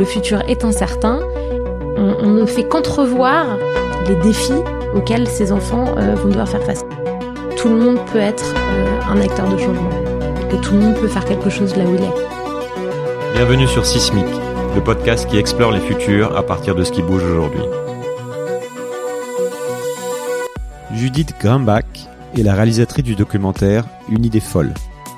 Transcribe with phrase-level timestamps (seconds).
[0.00, 1.20] Le futur est incertain.
[1.98, 3.58] On, ne fait qu'entrevoir
[4.08, 4.62] les défis
[4.94, 6.86] auxquels ces enfants euh, vont devoir faire face.
[7.58, 9.90] Tout le monde peut être euh, un acteur de changement.
[10.54, 13.34] Et tout le monde peut faire quelque chose là où il est.
[13.34, 14.24] Bienvenue sur Sismic,
[14.74, 17.60] le podcast qui explore les futurs à partir de ce qui bouge aujourd'hui.
[20.94, 22.08] Judith Grimbach
[22.38, 24.72] est la réalisatrice du documentaire Une idée folle,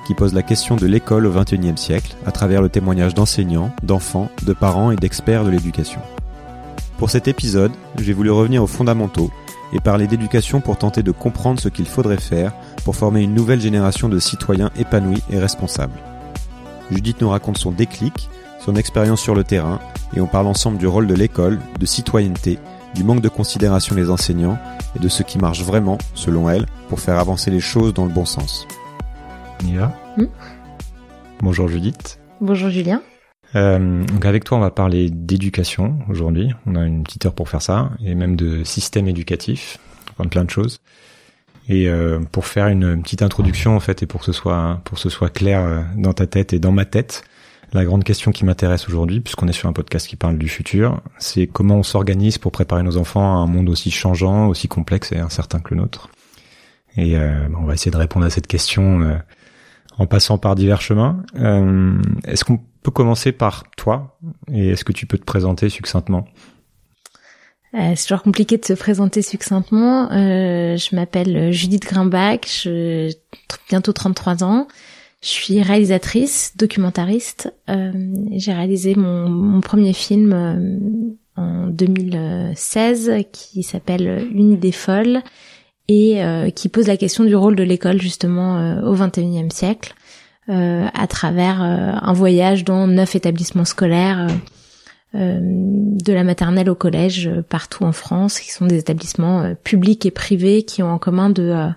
[0.06, 4.30] qui pose la question de l'école au XXIe siècle à travers le témoignage d'enseignants, d'enfants,
[4.42, 6.00] de parents et d'experts de l'éducation.
[6.98, 9.30] Pour cet épisode, j'ai voulu revenir aux fondamentaux
[9.72, 12.52] et parler d'éducation pour tenter de comprendre ce qu'il faudrait faire
[12.84, 15.98] pour former une nouvelle génération de citoyens épanouis et responsables.
[16.90, 18.28] Judith nous raconte son déclic,
[18.60, 19.80] son expérience sur le terrain
[20.14, 22.58] et on parle ensemble du rôle de l'école, de citoyenneté,
[22.94, 24.58] du manque de considération des enseignants
[24.94, 28.12] et de ce qui marche vraiment, selon elle, pour faire avancer les choses dans le
[28.12, 28.66] bon sens.
[29.62, 30.26] On y va hmm
[31.40, 32.20] Bonjour Judith.
[32.40, 33.02] Bonjour Julien.
[33.54, 36.50] Euh, donc avec toi, on va parler d'éducation aujourd'hui.
[36.66, 39.78] On a une petite heure pour faire ça, et même de système éducatif,
[40.12, 40.80] enfin plein de choses.
[41.68, 44.96] Et euh, pour faire une petite introduction en fait, et pour que ce soit pour
[44.96, 47.24] que ce soit clair euh, dans ta tête et dans ma tête,
[47.72, 51.00] la grande question qui m'intéresse aujourd'hui, puisqu'on est sur un podcast qui parle du futur,
[51.18, 55.12] c'est comment on s'organise pour préparer nos enfants à un monde aussi changeant, aussi complexe
[55.12, 56.08] et incertain que le nôtre.
[56.96, 59.14] Et euh, on va essayer de répondre à cette question euh,
[59.98, 61.22] en passant par divers chemins.
[61.36, 64.18] Euh, est-ce qu'on peut commencer par toi
[64.50, 66.26] et est-ce que tu peux te présenter succinctement?
[67.74, 70.10] C'est toujours compliqué de se présenter succinctement.
[70.10, 73.14] je m'appelle Judith Grimbach, j'ai
[73.70, 74.66] bientôt 33 ans.
[75.22, 77.54] Je suis réalisatrice, documentariste.
[77.70, 77.92] Euh,
[78.32, 85.22] j'ai réalisé mon, mon, premier film euh, en 2016 qui s'appelle Une idée folle
[85.92, 89.94] et euh, qui pose la question du rôle de l'école justement euh, au XXIe siècle
[90.48, 94.26] à travers un voyage dans neuf établissements scolaires
[95.14, 100.64] de la maternelle au collège partout en France, qui sont des établissements publics et privés
[100.64, 101.70] qui ont en commun de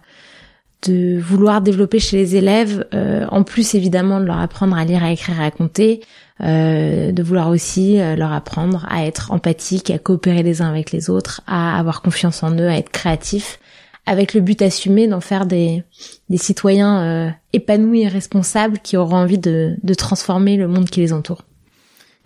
[0.87, 5.03] de vouloir développer chez les élèves, euh, en plus évidemment de leur apprendre à lire,
[5.03, 6.01] à écrire, à compter,
[6.41, 10.91] euh, de vouloir aussi euh, leur apprendre à être empathique, à coopérer les uns avec
[10.91, 13.59] les autres, à avoir confiance en eux, à être créatifs,
[14.05, 15.83] avec le but assumé d'en faire des,
[16.29, 21.13] des citoyens épanouis et responsables qui auront envie de, de transformer le monde qui les
[21.13, 21.43] entoure.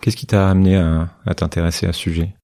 [0.00, 2.34] Qu'est-ce qui t'a amené à, à t'intéresser à ce sujet?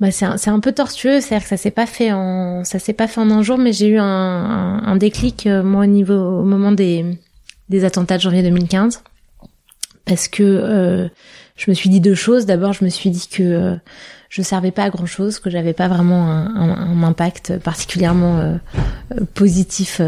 [0.00, 2.92] Bah c'est un, un, peu tortueux, c'est-à-dire que ça s'est pas fait en ça s'est
[2.92, 5.86] pas fait en un jour, mais j'ai eu un, un, un déclic euh, moi au
[5.86, 7.20] niveau au moment des
[7.68, 9.04] des attentats de janvier 2015
[10.04, 11.08] parce que euh,
[11.56, 12.46] je me suis dit deux choses.
[12.46, 13.74] D'abord, je me suis dit que euh,
[14.28, 18.56] je servais pas à grand chose, que j'avais pas vraiment un, impact particulièrement euh,
[19.34, 20.00] positif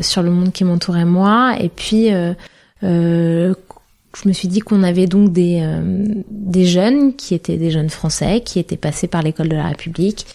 [0.00, 1.56] sur le monde qui m'entourait moi.
[1.58, 2.10] Et puis
[4.16, 7.90] je me suis dit qu'on avait donc des, euh, des jeunes qui étaient des jeunes
[7.90, 10.26] français, qui étaient passés par l'école de la République,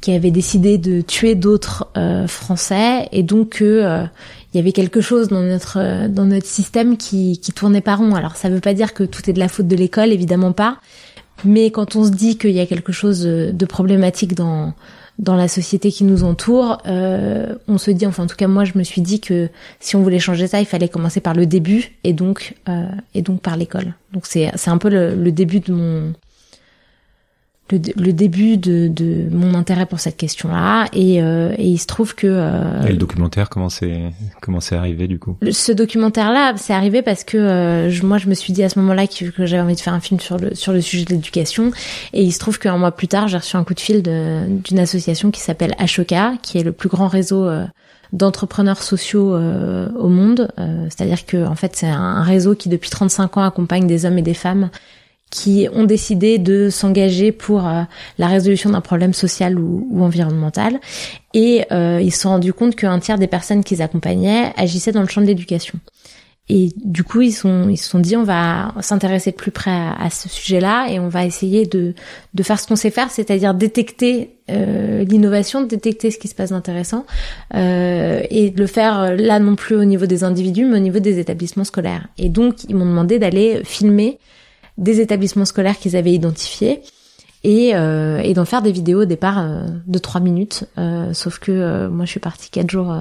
[0.00, 4.04] qui avaient décidé de tuer d'autres euh, français, et donc euh,
[4.52, 8.14] il y avait quelque chose dans notre dans notre système qui qui tournait pas rond.
[8.14, 10.78] Alors ça veut pas dire que tout est de la faute de l'école, évidemment pas,
[11.44, 14.74] mais quand on se dit qu'il y a quelque chose de problématique dans
[15.18, 18.64] dans la société qui nous entoure, euh, on se dit, enfin en tout cas moi
[18.64, 19.48] je me suis dit que
[19.78, 23.22] si on voulait changer ça, il fallait commencer par le début et donc euh, et
[23.22, 23.94] donc par l'école.
[24.12, 26.12] Donc c'est c'est un peu le, le début de mon
[27.72, 30.86] le, début de, de, mon intérêt pour cette question-là.
[30.92, 34.76] Et, euh, et il se trouve que euh, et le documentaire comment c'est comment c'est
[34.76, 35.36] arrivé du coup?
[35.50, 38.78] ce documentaire-là c'est arrivé parce que euh, je, moi je me suis dit à ce
[38.78, 41.10] moment-là que, que j'avais envie de faire un film sur le sur le sujet de
[41.10, 41.70] l'éducation.
[42.12, 44.78] Et il se trouve qu'un mois plus tard j'ai reçu un coup de fil d'une
[44.78, 47.64] association qui s'appelle Ashoka qui est le plus grand réseau euh,
[48.12, 50.52] d'entrepreneurs sociaux euh, au monde,
[50.90, 54.22] c'est-à-dire que en fait c'est un réseau qui depuis 35 ans accompagne des hommes et
[54.22, 54.68] des femmes
[55.32, 57.82] qui ont décidé de s'engager pour euh,
[58.18, 60.78] la résolution d'un problème social ou, environnemental.
[61.32, 65.00] Et euh, ils se sont rendus compte qu'un tiers des personnes qu'ils accompagnaient agissaient dans
[65.00, 65.80] le champ de l'éducation.
[66.48, 69.70] Et du coup, ils sont ils se sont dit on va s'intéresser de plus près
[69.70, 71.94] à, ce sujet-là et on va essayer de
[72.34, 76.50] de faire ce qu'on sait faire, c'est-à-dire détecter euh, l'innovation, détecter ce qui se passe
[76.50, 77.06] d'intéressant
[77.54, 80.98] euh, et de le faire là non plus au niveau des individus, mais au niveau
[80.98, 82.08] des établissements scolaires.
[82.18, 84.18] Et donc, ils m'ont demandé d'aller filmer
[84.78, 86.82] des établissements scolaires qu'ils avaient identifiés
[87.44, 90.64] et, euh, et d'en faire des vidéos au départ euh, de trois minutes.
[90.78, 92.94] Euh, sauf que euh, moi, je suis partie quatre jours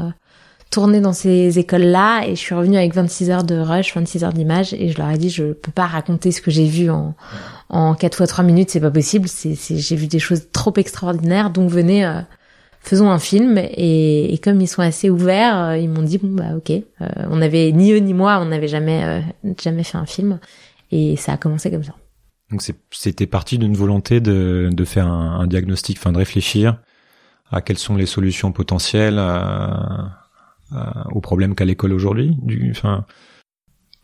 [0.70, 4.34] tourner dans ces écoles-là et je suis revenue avec 26 heures de rush, 26 heures
[4.34, 7.14] d'image et je leur ai dit je peux pas raconter ce que j'ai vu en
[7.68, 11.50] en 4 fois 3 minutes, c'est pas possible, c'est j'ai vu des choses trop extraordinaires.
[11.50, 12.10] Donc venez
[12.80, 13.58] faisons un film.
[13.58, 16.72] Et, et, comme ils sont assez ouverts, ils m'ont dit bon bah OK,
[17.30, 19.24] on avait ni eux ni moi, on n'avait jamais
[19.62, 20.40] jamais fait un film
[20.92, 21.96] et ça a commencé comme ça.
[22.50, 22.62] Donc
[22.92, 26.82] c'était parti d'une volonté de, de faire un, un diagnostic, enfin de réfléchir
[27.50, 30.18] à quelles sont les solutions potentielles à,
[31.12, 32.38] aux problèmes qu'a l'école aujourd'hui.
[32.70, 33.06] Enfin,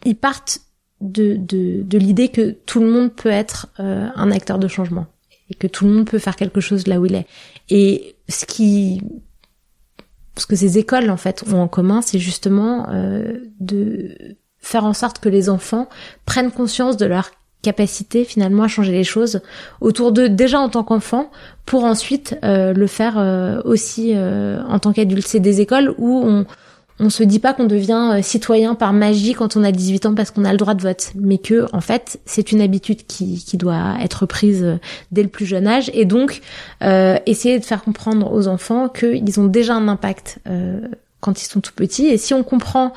[0.06, 0.60] ils partent
[1.00, 5.08] de, de, de l'idée que tout le monde peut être euh, un acteur de changement
[5.50, 7.28] et que tout le monde peut faire quelque chose là où il est.
[7.70, 9.02] Et ce qui
[10.38, 14.38] ce que ces écoles en fait ont en commun, c'est justement euh, de
[14.68, 15.88] faire en sorte que les enfants
[16.26, 17.32] prennent conscience de leur
[17.62, 19.40] capacité finalement à changer les choses
[19.80, 21.32] autour d'eux déjà en tant qu'enfants
[21.66, 25.26] pour ensuite euh, le faire euh, aussi euh, en tant qu'adulte.
[25.26, 26.46] C'est des écoles où on
[27.00, 30.32] on se dit pas qu'on devient citoyen par magie quand on a 18 ans parce
[30.32, 33.56] qu'on a le droit de vote, mais que en fait c'est une habitude qui, qui
[33.56, 34.80] doit être prise
[35.12, 36.42] dès le plus jeune âge et donc
[36.82, 40.40] essayer de faire comprendre aux enfants qu'ils ont déjà un impact
[41.20, 42.94] quand ils sont tout petits et si on comprend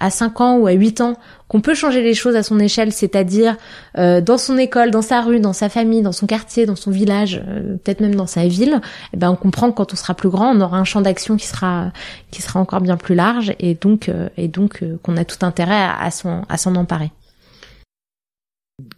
[0.00, 1.16] à 5 ans ou à 8 ans
[1.46, 3.56] qu'on peut changer les choses à son échelle, c'est-à-dire
[3.98, 6.90] euh, dans son école, dans sa rue, dans sa famille, dans son quartier, dans son
[6.90, 8.80] village, euh, peut-être même dans sa ville,
[9.12, 11.36] eh ben on comprend que quand on sera plus grand, on aura un champ d'action
[11.36, 11.92] qui sera
[12.30, 15.74] qui sera encore bien plus large et donc euh, et donc qu'on a tout intérêt
[15.74, 17.10] à, à s'en à s'en emparer.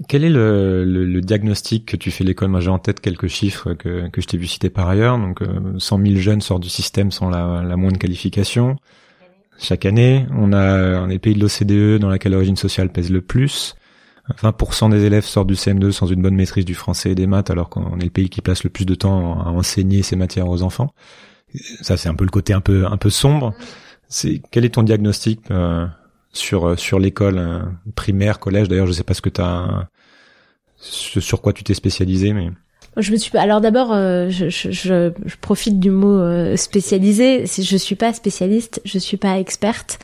[0.07, 2.51] Quel est le, le, diagnostic que tu fais l'école?
[2.51, 5.19] Moi, j'ai en tête quelques chiffres que, que je t'ai vu citer par ailleurs.
[5.19, 5.41] Donc,
[5.77, 8.77] 100 000 jeunes sortent du système sans la, la moindre qualification
[9.63, 10.27] chaque année.
[10.37, 13.75] On a est le pays de l'OCDE dans laquelle l'origine sociale pèse le plus.
[14.41, 17.51] 20% des élèves sortent du CM2 sans une bonne maîtrise du français et des maths,
[17.51, 20.49] alors qu'on est le pays qui passe le plus de temps à enseigner ces matières
[20.49, 20.95] aux enfants.
[21.81, 23.55] Ça, c'est un peu le côté un peu un peu sombre.
[24.09, 25.87] C'est quel est ton diagnostic euh,
[26.33, 27.61] sur sur l'école euh,
[27.95, 28.69] primaire, collège?
[28.69, 29.89] D'ailleurs, je sais pas ce que t'as
[30.79, 32.51] sur quoi tu t'es spécialisé, mais
[32.97, 35.11] je me suis alors d'abord euh, je, je, je,
[35.41, 37.45] profite du mot euh, spécialisé.
[37.47, 39.99] Je suis pas spécialiste, je suis pas experte.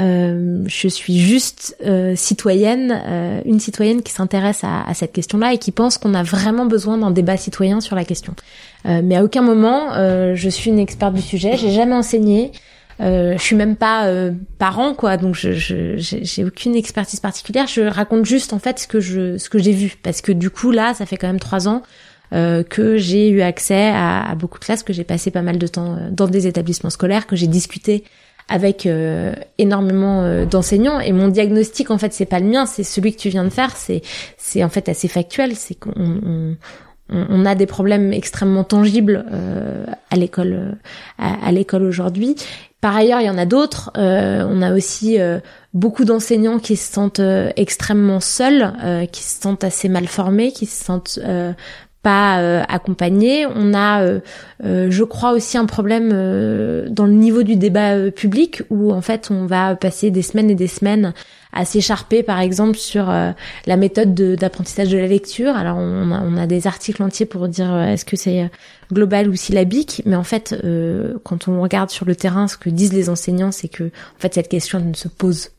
[0.00, 5.58] Euh, je suis juste euh, citoyenne, une citoyenne qui s'intéresse à, à, cette question-là et
[5.58, 8.34] qui pense qu'on a vraiment besoin d'un débat citoyen sur la question.
[8.84, 9.90] mais à aucun moment
[10.34, 11.56] je suis une experte du sujet.
[11.56, 12.50] J'ai jamais enseigné.
[13.00, 14.10] Euh, je suis même pas
[14.58, 15.52] parent quoi, donc je
[15.96, 17.68] j'ai aucune expertise particulière.
[17.68, 20.50] Je raconte juste en fait ce que je ce que j'ai vu parce que du
[20.50, 21.82] coup là, ça fait quand même trois ans
[22.32, 25.58] euh, que j'ai eu accès à, à, beaucoup de classes, que j'ai passé pas mal
[25.58, 28.04] de temps euh, dans des établissements scolaires, que j'ai discuté
[28.48, 30.98] avec euh, énormément d'enseignants.
[30.98, 33.50] Et mon diagnostic en fait c'est pas le mien c'est celui que tu viens de
[33.50, 33.76] faire.
[33.76, 34.00] C'est
[34.38, 35.56] c'est en fait assez factuel.
[35.56, 36.56] C'est qu'on on,
[37.10, 39.26] on, a des problèmes extrêmement tangibles
[40.10, 40.78] à l'école
[41.18, 42.36] à, à l'école aujourd'hui.
[42.80, 43.92] Par ailleurs, il y en a d'autres.
[43.96, 45.18] Euh, on a aussi
[45.72, 47.22] beaucoup d'enseignants qui se sentent
[47.56, 48.72] extrêmement seuls,
[49.12, 51.20] qui se sentent assez mal formés, qui se sentent
[52.02, 53.46] pas euh, accompagnés.
[53.46, 54.20] On a, euh,
[54.64, 56.10] euh, je crois aussi un problème
[56.90, 60.54] dans le niveau du débat public où en fait on va passer des semaines et
[60.54, 61.14] des semaines
[61.52, 65.54] à s'écharper par exemple sur la méthode d'apprentissage de, la lecture.
[65.54, 68.50] Alors on a, on a, des articles entiers pour dire est-ce que c'est
[68.90, 70.56] global ou syllabique, mais en fait
[71.24, 74.34] quand on regarde sur le terrain ce que disent les enseignants, c'est que en fait
[74.34, 75.50] cette question ne se pose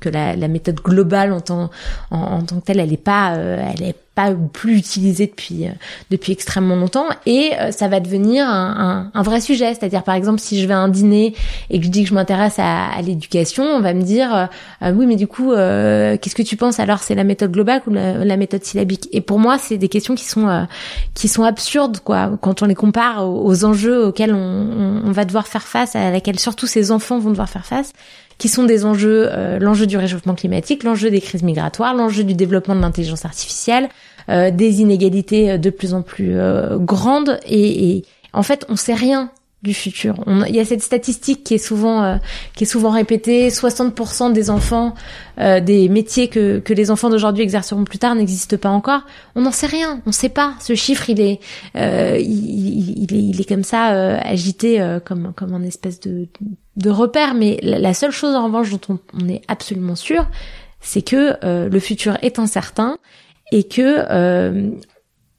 [0.00, 1.70] que la, la méthode globale en tant,
[2.10, 5.72] en, tant que telle, elle est pas, elle est pas plus utilisé depuis euh,
[6.10, 7.04] depuis extrêmement longtemps.
[7.26, 9.74] Et euh, ça va devenir un, un, un vrai sujet.
[9.74, 11.34] C'est-à-dire par exemple si je vais à un dîner
[11.70, 14.48] et que je dis que je m'intéresse à, à l'éducation on va me dire
[14.82, 16.80] euh, oui mais du coup qu'est-ce que tu penses?
[16.80, 19.08] Alors c'est la méthode globale ou la, méthode syllabique?
[19.12, 20.66] Et pour moi c'est des questions qui sont
[21.12, 25.26] qui sont absurdes quoi quand on les compare aux, enjeux auxquels on, on, on, va
[25.26, 27.92] devoir faire face à laquelle surtout ces enfants vont devoir faire face
[28.38, 32.34] qui sont des enjeux, euh, l'enjeu du réchauffement climatique, l'enjeu des crises migratoires, l'enjeu du
[32.34, 33.88] développement de l'intelligence artificielle,
[34.28, 36.36] euh, des inégalités euh, de plus en plus
[36.78, 37.38] grandes.
[37.46, 39.30] Et, et, en fait, on sait rien
[39.62, 40.22] du futur.
[40.46, 42.20] il y a cette statistique qui est souvent
[42.54, 44.94] qui est souvent répétée 60% des enfants
[45.38, 49.00] des métiers que que les enfants d'aujourd'hui exerceront plus tard n'existent pas encore.
[49.34, 50.54] On n'en sait rien, on ne sait pas.
[50.60, 51.40] Ce chiffre, il est
[51.74, 53.86] il, il, est il est comme ça
[54.18, 56.28] agité comme comme un espèce de
[56.84, 60.28] repères, mais la seule chose en revanche dont on, est absolument sûr,
[60.80, 62.98] c'est que euh, le futur est incertain
[63.52, 64.70] et que euh,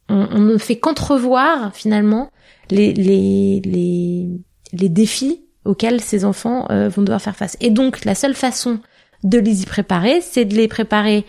[0.09, 2.31] on, ne fait qu'entrevoir finalement
[2.69, 4.29] les, les, les,
[4.73, 7.57] les, défis auxquels ces enfants euh, vont devoir faire face.
[7.61, 8.79] Et donc la seule façon
[9.23, 11.25] de les y préparer, c'est de les préparer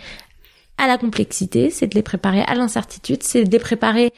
[0.78, 4.12] à la complexité, c'est de les préparer à l'incertitude, c'est de les préparer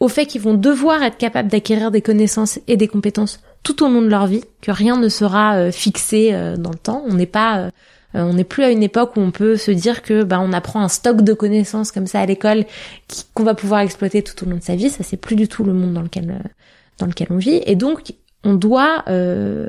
[0.00, 3.88] au fait qu'ils vont devoir être capables d'acquérir des connaissances et des compétences tout au
[3.88, 7.02] long de leur vie, que rien ne sera euh, fixé euh, dans le temps.
[7.08, 7.70] On n'est pas euh,
[8.14, 10.80] on n'est plus à une époque où on peut se dire que bah, on apprend
[10.80, 12.64] un stock de connaissances comme ça à l'école
[13.34, 14.88] qu'on va pouvoir exploiter tout au long de sa vie.
[14.88, 16.40] Ça c'est plus du tout le monde dans lequel
[16.98, 17.60] dans lequel on vit.
[17.66, 19.04] Et donc on doit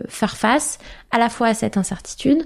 [0.07, 0.77] faire face
[1.11, 2.45] à la fois à cette incertitude,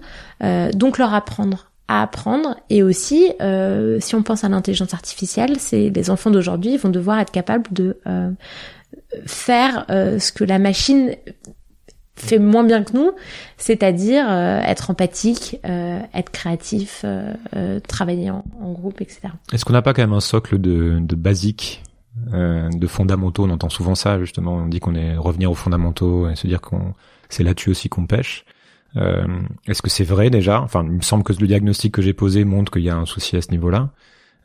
[0.73, 5.89] donc leur apprendre à apprendre et aussi euh, si on pense à l'intelligence artificielle c'est
[5.89, 8.31] les enfants d'aujourd'hui vont devoir être capables de euh,
[9.25, 11.15] faire euh, ce que la machine
[12.15, 13.11] fait moins bien que nous,
[13.57, 17.03] c'est-à-dire euh, être empathique, euh, être créatif,
[17.87, 19.29] travailler en, groupe, etc.
[19.51, 21.83] Est-ce qu'on n'a pas quand même un socle de, de basique,
[22.27, 23.45] de fondamentaux?
[23.45, 24.55] On entend souvent ça justement.
[24.55, 26.93] On dit qu'on est revenir aux fondamentaux et se dire qu'on
[27.29, 28.45] c'est là-dessus aussi qu'on pêche.
[29.67, 30.61] Est-ce que c'est vrai déjà?
[30.61, 33.05] Enfin, il me semble que le diagnostic que j'ai posé montre qu'il y a un
[33.05, 33.89] souci à ce niveau-là.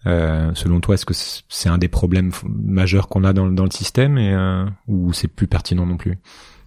[0.07, 3.71] Euh, selon toi, est-ce que c'est un des problèmes majeurs qu'on a dans, dans, le
[3.71, 6.19] système et euh, ou c'est plus pertinent non plus?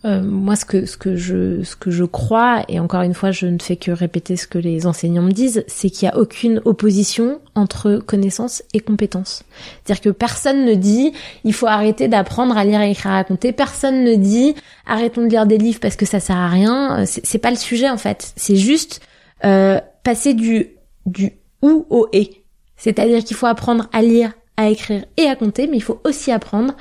[0.05, 3.31] Euh, moi, ce que ce que je ce que je crois, et encore une fois,
[3.31, 6.17] je ne fais que répéter ce que les enseignants me disent, c'est qu'il y a
[6.17, 9.43] aucune opposition entre connaissance et compétence.
[9.83, 11.11] C'est-à-dire que personne ne dit
[11.43, 13.51] il faut arrêter d'apprendre à lire, et écrire, à raconter.
[13.51, 14.55] Personne ne dit
[14.85, 17.01] arrêtons de lire des livres parce que ça sert à rien.
[17.01, 18.31] Euh, c'est pas le sujet en fait.
[18.37, 19.01] C'est juste
[19.43, 20.67] euh, passer du
[21.05, 22.38] du ou au et.
[22.79, 26.31] C'est-à-dire qu'il faut apprendre à lire, à écrire et à compter, mais il faut aussi
[26.31, 26.73] apprendre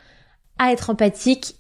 [0.59, 1.57] à être empathique,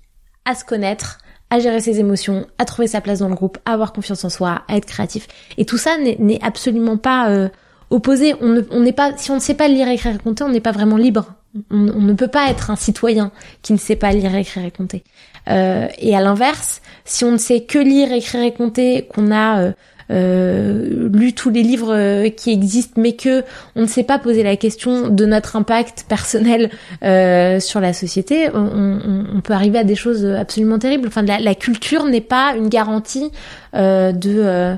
[0.46, 1.18] à se connaître,
[1.50, 4.30] à gérer ses émotions, à trouver sa place dans le groupe, à avoir confiance en
[4.30, 5.26] soi, à être créatif.
[5.58, 7.48] Et tout ça n'est absolument pas euh,
[7.90, 8.34] opposé.
[8.40, 10.72] On n'est pas, si on ne sait pas lire, écrire et compter, on n'est pas
[10.72, 11.34] vraiment libre.
[11.70, 15.02] On, ne peut pas être un citoyen qui ne sait pas lire, écrire et compter.
[15.48, 19.62] Euh, et à l'inverse, si on ne sait que lire, écrire et compter, qu'on a
[19.62, 19.72] euh,
[20.10, 23.44] lu tous les livres euh, qui existent, mais que
[23.76, 26.70] on ne sait pas poser la question de notre impact personnel
[27.02, 31.08] euh, sur la société, on, peut arriver à des choses absolument terribles.
[31.08, 33.30] Enfin, la, culture n'est pas une garantie
[33.74, 34.76] euh, de,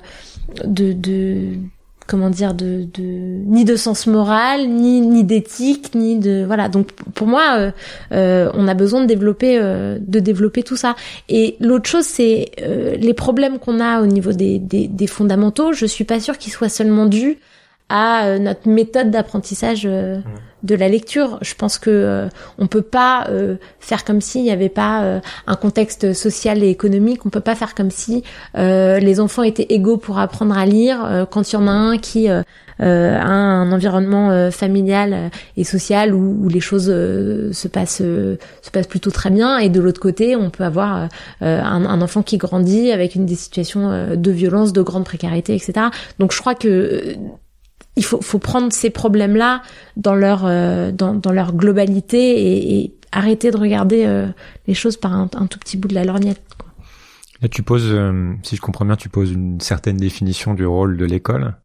[0.64, 1.54] de, de
[2.10, 6.68] comment dire de, de ni de sens moral ni ni d'éthique ni de voilà.
[6.68, 7.70] Donc pour moi euh,
[8.12, 10.96] euh, on a besoin de développer euh, de développer tout ça.
[11.28, 12.50] Et l'autre chose c'est
[12.98, 15.72] les problèmes qu'on a au niveau des, des, fondamentaux.
[15.72, 17.38] Je suis pas sûre qu'ils soient seulement dus
[17.90, 20.20] à euh, notre méthode d'apprentissage euh,
[20.62, 21.38] de la lecture.
[21.42, 22.28] Je pense que euh,
[22.58, 23.28] on peut pas
[23.80, 27.26] faire comme s'il n'y avait pas un contexte social et économique.
[27.26, 28.22] On peut pas faire comme si
[28.54, 32.28] les enfants étaient égaux pour apprendre à lire quand il y en a un qui
[32.28, 32.44] a
[32.78, 39.30] un environnement familial et social où, où les choses se passent se passent plutôt très
[39.30, 41.08] bien et de l'autre côté on peut avoir
[41.40, 45.88] un, un, enfant qui grandit avec une des situations de violence de grande précarité etc
[46.18, 47.16] donc je crois que
[47.96, 49.62] il faut, faut prendre ces problèmes-là
[49.96, 54.28] dans leur euh, dans, leur globalité et, et arrêter de regarder euh,
[54.66, 56.40] les choses par un, tout petit bout de la lorgnette.
[57.42, 60.96] Là, tu poses, euh, si je comprends bien, tu poses une certaine définition du rôle
[60.96, 61.56] de l'école.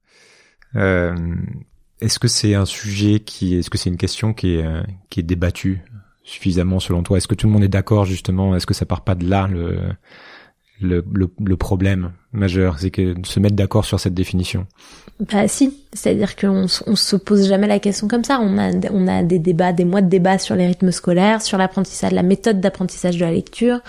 [0.76, 4.66] est-ce que c'est un sujet qui, est-ce que c'est une question qui est
[5.10, 5.82] qui est débattue
[6.24, 7.18] suffisamment selon toi?
[7.18, 8.56] Est-ce que tout le monde est d'accord justement?
[8.56, 9.80] Est-ce que ça part pas de là le
[10.82, 14.68] le, le, le problème majeur, c'est que de se mettre d'accord sur cette définition.
[15.20, 18.40] Bah si, c'est-à-dire qu'on on se pose jamais la question comme ça.
[18.42, 21.58] On a on a des débats, des mois de débats sur les rythmes scolaires, sur
[21.58, 23.80] l'apprentissage, la méthode d'apprentissage de la lecture.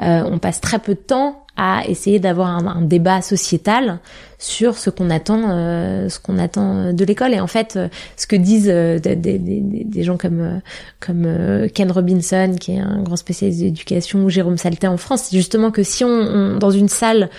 [0.00, 3.98] Euh, on passe très peu de temps à essayer d'avoir un, débat sociétal
[4.38, 7.32] sur ce qu'on attend, euh, ce qu'on attend de l'école.
[7.32, 10.60] Et en fait, euh, ce que disent euh, des, des, des, gens comme
[11.00, 11.26] comme
[11.72, 15.70] Ken Robinson, qui est un grand spécialiste d'éducation, ou Jérôme Salté en France, c'est justement
[15.70, 17.30] que si on, dans une salle,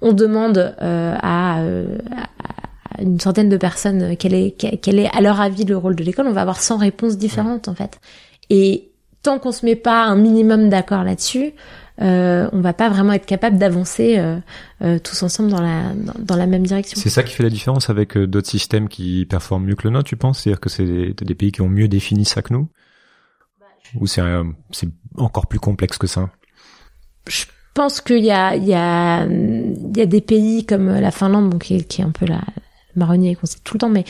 [0.00, 1.62] on demande à, à
[2.98, 6.26] une centaine de personnes quel est quel est à leur avis le rôle de l'école,
[6.28, 8.00] on va avoir 100 réponses différentes en fait.
[8.48, 8.90] Et
[9.22, 11.52] tant qu'on se met pas un minimum d'accord là-dessus,
[12.00, 14.38] euh, on va pas vraiment être capable d'avancer euh,
[14.82, 17.00] euh, tous ensemble dans la dans, la même direction.
[17.00, 19.90] C'est ça qui fait la différence avec euh, d'autres systèmes qui performent mieux que le
[19.90, 20.40] nôtre, tu penses?
[20.40, 22.68] C'est-à-dire que c'est des, des, pays qui ont mieux défini ça que nous?
[23.94, 24.22] Ou c'est
[24.72, 26.28] c'est encore plus complexe que ça?
[27.28, 31.10] Je pense qu'il y a il y a il y a des pays comme la
[31.10, 32.42] Finlande, qui, est, qui est un peu la
[32.94, 34.04] marronnier qu'on sait tout le temps, mais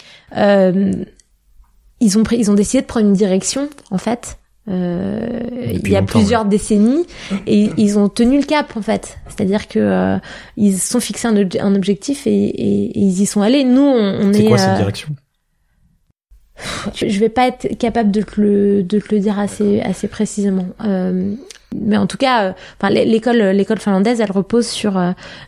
[2.01, 5.41] ils ont pris, ils ont décidé de prendre une direction en fait euh,
[5.73, 7.07] il y a plusieurs décennies
[7.47, 9.19] et ils ont tenu le cap en fait.
[9.29, 10.19] C'est-à-dire que euh,
[10.57, 13.63] ils sont fixés un, un objectif et, et, ils y sont allés.
[13.63, 14.35] Nous, on, est.
[14.35, 15.09] C'est quoi cette euh, direction?
[16.95, 20.67] Je vais pas être capable de te le de te le dire assez assez précisément.
[20.85, 21.35] Euh,
[21.75, 25.01] mais en tout cas, enfin l'école l'école finlandaise, elle repose sur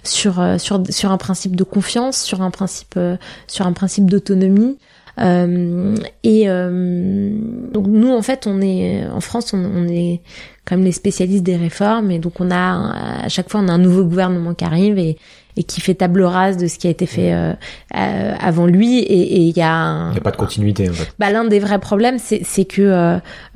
[0.05, 2.99] sur sur sur un principe de confiance, sur un principe
[3.47, 4.77] sur un principe d'autonomie.
[5.21, 7.31] Euh, et euh,
[7.73, 10.21] donc nous, en fait, on est en France, on, on, est
[10.65, 13.73] quand même les spécialistes des réformes, et donc on a à chaque fois on a
[13.73, 15.17] un nouveau gouvernement qui arrive et,
[15.57, 17.53] et qui fait table rase de ce qui a été fait euh,
[17.97, 21.13] euh avant lui et il y a il y a pas de continuité en fait.
[21.19, 22.83] bah l'un des vrais problèmes c'est c'est que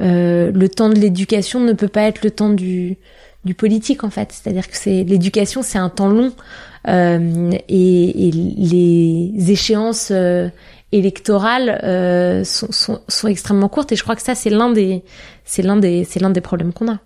[0.01, 2.97] euh, le temps de l'éducation ne peut pas être le temps du
[3.45, 4.33] du politique en fait.
[4.33, 6.33] C'est-à-dire que c'est l'éducation, c'est un temps long
[6.89, 10.49] euh, et, et, les échéances euh,
[10.93, 13.93] électorales euh, sont, sont, sont, extrêmement courtes.
[13.93, 15.03] Et je crois que ça, c'est l'un des,
[15.45, 17.01] c'est l'un des, c'est l'un des problèmes qu'on a.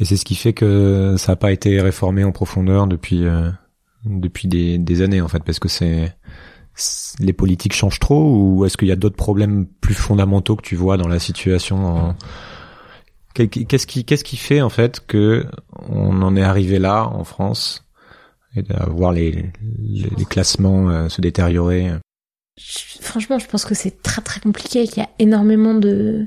[0.00, 3.50] Et c'est ce qui fait que ça n'a pas été réformé en profondeur depuis euh,
[4.04, 6.14] depuis des, des années en fait, parce que c'est
[7.20, 10.74] les politiques changent trop ou est-ce qu'il y a d'autres problèmes plus fondamentaux que tu
[10.74, 12.14] vois dans la situation.
[13.34, 15.46] Qu'est-ce qui, qu'est-ce qui fait en fait que
[15.88, 17.84] on en est arrivé là en France
[18.56, 19.30] et de voir les,
[19.78, 21.92] les, les classements euh, se détériorer?
[22.58, 26.26] Franchement, je pense que c'est très très compliqué, qu'il y a énormément de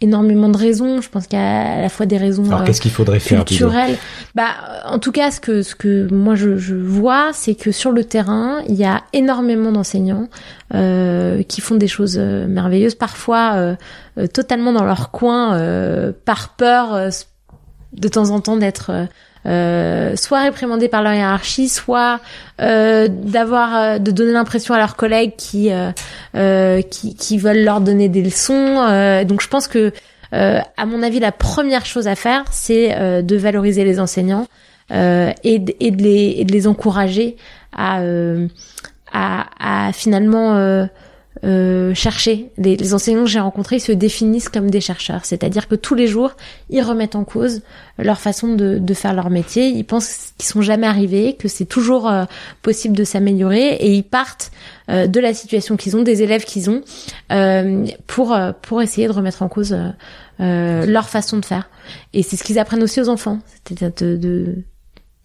[0.00, 1.00] énormément de raisons.
[1.00, 3.44] Je pense qu'il y a à la fois des raisons Alors, qu'est-ce qu'il faudrait faire
[3.44, 3.96] culturelles.
[4.34, 4.50] Bah,
[4.84, 8.04] en tout cas, ce que ce que moi je, je vois, c'est que sur le
[8.04, 10.28] terrain, il y a énormément d'enseignants
[10.74, 13.76] euh, qui font des choses euh, merveilleuses, parfois euh,
[14.18, 17.10] euh, totalement dans leur coin, euh, par peur
[17.92, 19.06] de temps en temps d'être
[19.46, 22.20] euh, soit réprimandés par leur hiérarchie, soit
[22.60, 25.70] euh, d'avoir euh, de donner l'impression à leurs collègues qui,
[26.90, 29.24] qui, qui veulent leur donner des leçons.
[29.24, 29.92] donc je pense que
[30.32, 34.46] à mon avis la première chose à faire c'est de valoriser les enseignants
[34.90, 37.36] et, et, de les, et de les encourager
[37.76, 38.00] à
[39.12, 40.88] à, à finalement
[41.42, 42.50] euh, chercher.
[42.58, 46.36] Les, enseignants que j'ai rencontrés se définissent comme des chercheurs, c'est-à-dire que tous les jours,
[46.70, 47.62] ils remettent en cause
[47.98, 49.66] leur façon de, de faire leur métier.
[49.68, 52.24] Ils pensent qu'ils sont jamais arrivés, que c'est toujours euh,
[52.62, 54.52] possible de s'améliorer, et ils partent
[54.88, 56.82] euh, de la situation qu'ils ont, des élèves qu'ils ont,
[58.06, 59.76] pour pour essayer de remettre en cause
[60.38, 61.68] leur façon de faire.
[62.12, 64.56] Et c'est ce qu'ils apprennent aussi aux enfants, c'est-à-dire de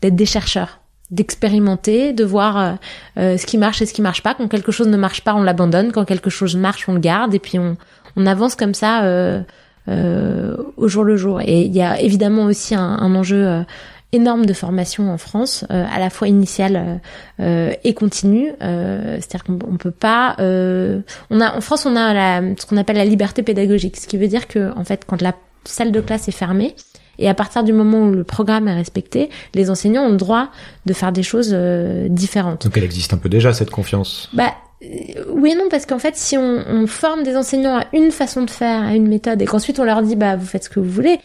[0.02, 0.79] d'être des chercheurs
[1.12, 2.74] d'expérimenter, de voir euh,
[3.18, 4.36] euh, ce qui marche et ce qui marche pas.
[4.36, 5.92] Quand quelque chose ne marche pas, on l'abandonne.
[5.92, 7.34] Quand quelque chose marche, on le garde.
[7.34, 7.78] Et puis on,
[8.26, 9.42] avance comme ça euh,
[10.78, 11.42] au jour le jour.
[11.42, 13.64] Et il y a évidemment aussi un, enjeu
[14.12, 17.00] énorme de formation en France, à la fois initiale
[17.40, 18.52] et continue.
[18.60, 20.36] C'est-à-dire qu'on on peut pas.
[20.38, 24.50] on en France, on a ce qu'on appelle la liberté pédagogique, ce qui veut dire
[24.50, 26.76] que en fait, quand la salle de classe est fermée,
[27.20, 30.50] et à partir du moment où le programme est respecté, les enseignants ont le droit
[30.86, 32.66] de faire des choses euh, différentes.
[32.66, 34.30] Donc elle existe un peu déjà cette confiance.
[34.34, 37.86] Bah euh, oui et non parce qu'en fait si on, on, forme des enseignants à
[37.92, 40.64] une façon de faire, à une méthode et qu'ensuite on leur dit bah vous faites
[40.64, 41.20] ce que vous voulez,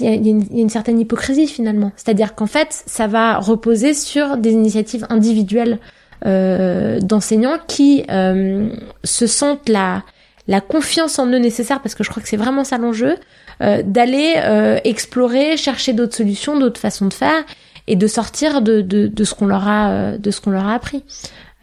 [0.00, 1.92] il y, a une, y a une certaine hypocrisie finalement.
[1.96, 5.78] C'est-à-dire qu'en fait ça va reposer sur des initiatives individuelles
[6.26, 8.68] euh, d'enseignants qui euh,
[9.02, 10.02] se sentent la
[10.48, 13.16] la confiance en eux nécessaire parce que je crois que c'est vraiment ça l'enjeu
[13.62, 17.44] euh, d'aller euh, explorer, chercher d'autres solutions, d'autres façons de faire
[17.86, 20.66] et de sortir de, de, de ce qu'on leur a euh, de ce qu'on leur
[20.66, 21.04] a appris.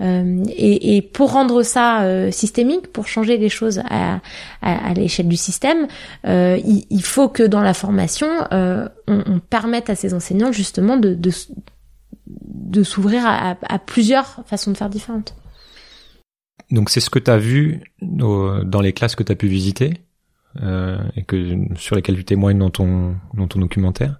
[0.01, 4.21] Et, et, pour rendre ça systémique, pour changer les choses à,
[4.61, 5.87] à, à l'échelle du système,
[6.23, 11.15] il, il, faut que dans la formation, on, on, permette à ces enseignants justement de,
[11.15, 11.31] de,
[12.27, 15.35] de s'ouvrir à, à, plusieurs façons de faire différentes.
[16.71, 19.95] Donc c'est ce que tu as vu dans les classes que tu as pu visiter?
[19.95, 20.08] euh,
[20.57, 24.19] et que sur lesquelles tu témoignes dans ton dans ton documentaire.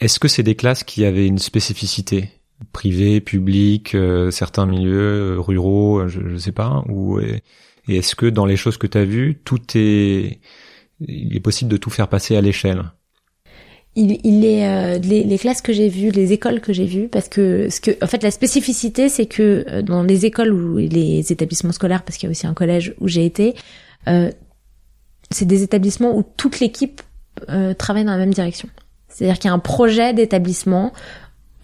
[0.00, 2.30] Est-ce que c'est des classes qui avaient une spécificité?
[2.72, 7.42] Privée, publique, euh, certains milieux euh, ruraux, je, je sais pas, ou et
[7.88, 10.40] est-ce que dans les choses que tu as vues, tout est
[11.00, 12.84] il est possible de tout faire passer à l'échelle?
[13.96, 17.68] Il, est euh, les, classes que j'ai vues, les écoles que j'ai vues, parce que
[17.68, 21.72] ce que en fait la spécificité c'est que euh, dans les écoles ou les établissements
[21.72, 23.56] scolaires, parce qu'il y a aussi un collège où j'ai été,
[24.06, 24.30] euh,
[25.30, 27.02] c'est des établissements où toute l'équipe
[27.48, 28.68] euh, travaille dans la même direction.
[29.08, 30.92] C'est-à-dire qu'il y a un projet d'établissement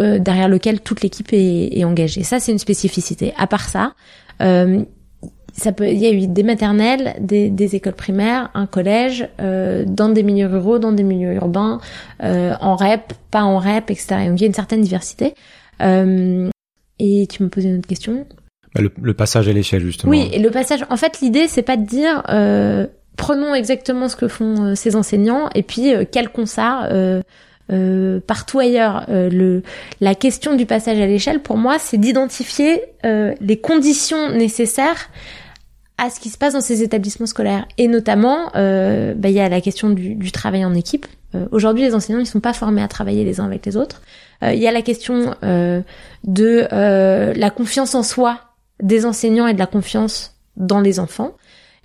[0.01, 2.23] euh, derrière lequel toute l'équipe est, est, engagée.
[2.23, 3.33] Ça, c'est une spécificité.
[3.37, 3.95] À part ça,
[4.43, 4.83] euh,
[5.57, 9.85] ça peut, il y a eu des maternelles, des, des écoles primaires, un collège, euh,
[9.87, 11.81] dans des milieux ruraux, dans des milieux urbains,
[12.23, 14.27] euh, en REP, pas en REP, etc.
[14.27, 15.35] Donc il y a une certaine diversité.
[15.81, 16.51] Euh,
[16.99, 18.27] et tu me posais une autre question.
[18.75, 20.11] Bah, le, le, passage à l'échelle justement.
[20.11, 20.85] Oui, et le passage.
[20.91, 24.97] En fait, l'idée c'est pas de dire euh, prenons exactement ce que font euh, ces
[24.97, 27.23] enseignants et puis euh, calquons ça euh,
[27.73, 29.07] euh, partout ailleurs.
[29.09, 29.63] Le,
[30.01, 35.09] la question du passage à l'échelle, pour moi, c'est d'identifier les conditions nécessaires
[35.97, 37.67] à ce qui se passe dans ces établissements scolaires.
[37.79, 41.07] Et notamment, bah, il y a la question du, du travail en équipe.
[41.53, 44.03] Aujourd'hui, les enseignants, ils sont pas formés à travailler les uns avec les autres.
[44.43, 48.41] Il y a la question de la confiance en soi
[48.83, 51.33] des enseignants et de la confiance dans les enfants.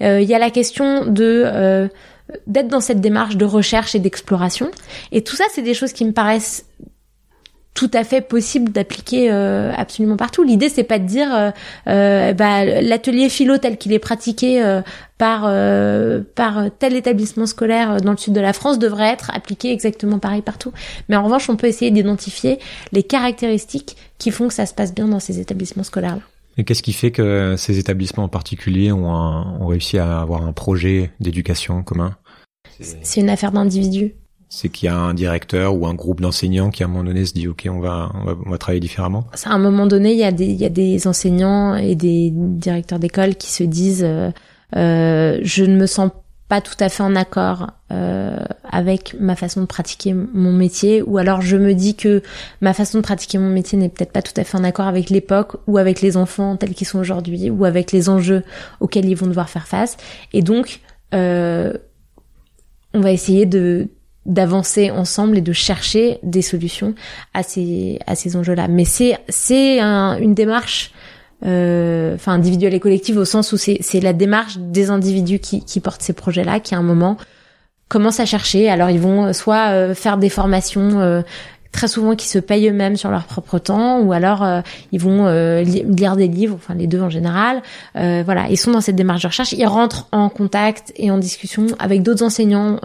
[0.02, 1.88] Euh, il y a la question de euh,
[2.48, 4.70] d'être dans cette démarche de recherche et d'exploration.
[5.12, 6.66] Et tout ça, c'est des choses qui me paraissent
[7.74, 10.44] tout à fait possible d'appliquer euh, absolument partout.
[10.44, 11.52] L'idée c'est pas de dire euh,
[11.88, 14.82] euh bah, l'atelier philo tel qu'il est pratiqué
[15.18, 15.44] par
[16.36, 20.42] par tel établissement scolaire dans le sud de la France devrait être appliqué exactement pareil
[20.42, 20.74] partout.
[21.08, 22.60] Mais en revanche, on peut essayer d'identifier
[22.92, 26.39] les caractéristiques qui font que ça se passe bien dans ces établissements scolaires là.
[26.60, 30.52] Et qu'est-ce qui fait que ces établissements en particulier ont, ont réussi à avoir un
[30.52, 32.18] projet d'éducation commun?
[32.82, 34.14] C'est une affaire d'individus
[34.52, 37.24] c'est qu'il y a un directeur ou un groupe d'enseignants qui à un moment donné
[37.24, 39.28] se dit ok on va on va, on va travailler différemment?
[39.46, 42.32] À un moment donné il y a des il y a des enseignants et des
[42.34, 44.32] directeurs d'école qui se disent euh,
[44.76, 46.10] euh, je ne me sens
[46.50, 51.20] pas tout à fait en accord euh, avec ma façon de pratiquer mon métier ou
[51.20, 52.24] alors je me dis que
[52.60, 55.12] ma façon de pratiquer mon métier n'est peut-être pas tout à fait en accord avec
[55.12, 58.44] l'époque ou avec les enfants tels qu'ils sont aujourd'hui ou avec les enjeux
[58.80, 59.96] auxquels ils vont devoir faire face
[60.34, 60.82] et donc
[61.14, 61.74] euh,
[62.96, 63.88] on va essayer de
[64.26, 66.94] d'avancer ensemble et de chercher des solutions
[67.34, 68.68] à ces à ces enjeux-là.
[68.68, 70.92] Mais c'est c'est un, une démarche
[71.42, 75.80] enfin individuelle et collective au sens où c'est c'est la démarche des individus qui qui
[75.80, 77.18] portent ces projets-là qui à un moment
[77.90, 78.70] commencent à chercher.
[78.70, 81.22] Alors ils vont soit euh, faire des formations euh,
[81.72, 85.28] très souvent qui se payent eux-mêmes sur leur propre temps ou alors euh, ils vont
[85.28, 87.62] euh, lire des livres enfin les deux en général.
[87.96, 91.18] Euh, voilà ils sont dans cette démarche de recherche ils rentrent en contact et en
[91.18, 92.80] discussion avec d'autres enseignants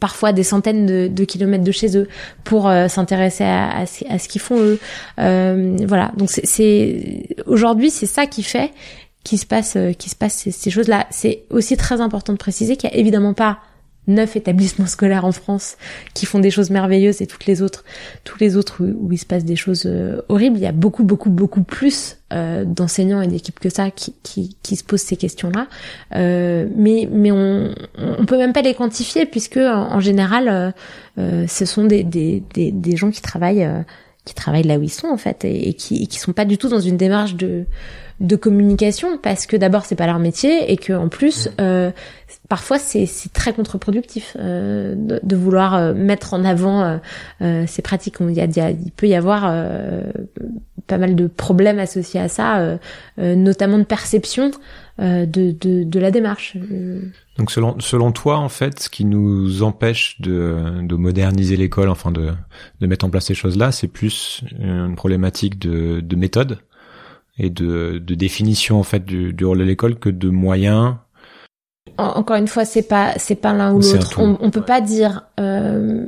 [0.00, 2.08] parfois des centaines de, kilomètres de chez eux
[2.44, 4.78] pour s'intéresser à, ce qu'ils font eux.
[5.16, 8.72] Voilà donc c'est aujourd'hui c'est ça qui fait
[9.24, 12.38] qui se passe qui se passe ces, ces choses là c'est aussi très important de
[12.38, 13.58] préciser qu'il y a évidemment pas
[14.08, 15.76] neuf établissements scolaires en France
[16.14, 17.84] qui font des choses merveilleuses et toutes les autres,
[18.24, 20.56] tous les autres où, il se passe des choses euh, horribles.
[20.56, 24.76] Il y a beaucoup, beaucoup, beaucoup plus euh, d'enseignants et d'équipes que ça qui, qui,
[24.76, 25.68] se posent ces questions-là.
[26.16, 30.74] Euh, mais mais on, on peut même pas les quantifier puisque en, général,
[31.16, 33.68] ce sont des, des, des, gens qui travaillent
[34.24, 36.44] qui travaillent là où ils sont en fait et, et qui, et qui sont pas
[36.44, 37.66] du tout dans une démarche de
[38.22, 41.90] de communication parce que d'abord c'est pas leur métier et que en plus euh,
[42.48, 46.98] parfois c'est très contre-productif euh, de, de, vouloir euh, mettre en avant euh,
[47.42, 48.16] euh ces pratiques.
[48.20, 50.04] Il, y a, il, peut y avoir euh,
[50.86, 52.78] pas mal de problèmes associés à ça,
[53.18, 54.50] notamment de perception
[55.02, 56.56] de, de, de, la démarche.
[57.36, 62.12] Donc selon, selon toi, en fait, ce qui nous empêche de, de moderniser l'école, enfin
[62.12, 62.30] de,
[62.80, 66.58] de mettre en place ces choses-là, c'est plus une problématique de, de méthode
[67.38, 70.96] et de, de définition en fait du, du rôle de l'école que de moyens
[71.98, 74.18] encore une fois, c'est pas c'est pas l'un ou l'autre.
[74.18, 75.24] On, on peut pas dire.
[75.40, 76.06] Euh,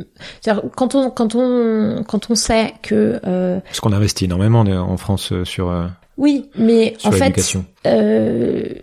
[0.77, 3.21] quand on quand on quand on sait que.
[3.27, 5.71] Euh, Parce qu'on investit énormément en France euh, sur.
[6.17, 8.75] Oui, mais en fait, euh,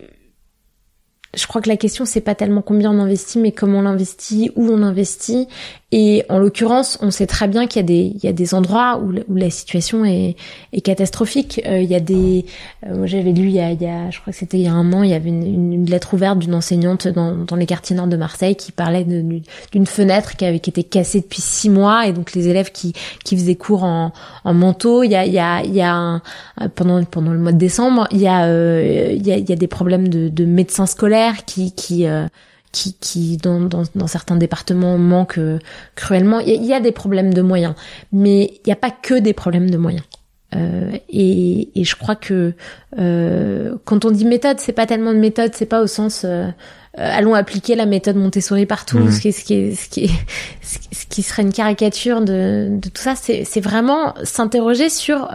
[1.33, 4.51] je crois que la question c'est pas tellement combien on investit, mais comment on l'investit,
[4.55, 5.47] où on investit,
[5.93, 8.97] et en l'occurrence, on sait très bien qu'il y a des, y a des endroits
[8.97, 10.37] où, la situation est,
[10.71, 11.61] est catastrophique.
[11.65, 12.45] Euh, il y a des,
[12.85, 14.67] euh, j'avais lu il y, a, il y a, je crois que c'était il y
[14.67, 17.65] a un an, il y avait une, une lettre ouverte d'une enseignante dans, dans les
[17.65, 21.69] quartiers nord de Marseille qui parlait d'une fenêtre qui avait qui était cassée depuis six
[21.69, 22.93] mois et donc les élèves qui
[23.25, 24.13] qui faisaient cours en,
[24.45, 25.03] en manteau.
[25.03, 26.21] Il y a il y a il y a un,
[26.73, 29.53] pendant pendant le mois de décembre, il y a euh, il y a il y
[29.53, 32.05] a des problèmes de, de médecins scolaires qui qui
[32.71, 35.59] qui, qui dans, dans, dans, certains départements manquent euh,
[35.95, 36.39] cruellement.
[36.39, 37.75] Il y, a des problèmes de moyens,
[38.11, 40.03] mais il n'y a pas que des problèmes de moyens.
[40.55, 42.53] Euh, et, et, je crois que
[42.99, 46.47] euh, quand on dit méthode, c'est pas tellement de méthode, c'est pas au sens euh,
[46.47, 46.51] euh
[46.95, 49.11] allons appliquer la méthode Montessori partout, mmh.
[49.11, 50.11] ce, qui ce, qui est, ce, qui est,
[50.61, 53.15] ce qui serait une caricature de, de tout ça.
[53.15, 55.29] C'est vraiment s'interroger sur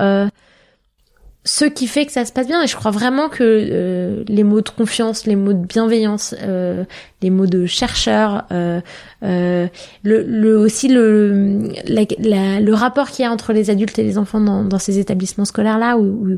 [1.47, 2.63] ce qui fait que ça se passe bien.
[2.63, 6.85] Et je crois vraiment que euh, les mots de confiance, les mots de bienveillance, euh,
[7.23, 8.81] les mots de chercheur, euh,
[9.23, 9.69] euh
[10.03, 14.19] le, le, aussi le, la, le rapport qu'il y a entre les adultes et les
[14.19, 16.37] enfants dans, dans ces établissements scolaires là, où,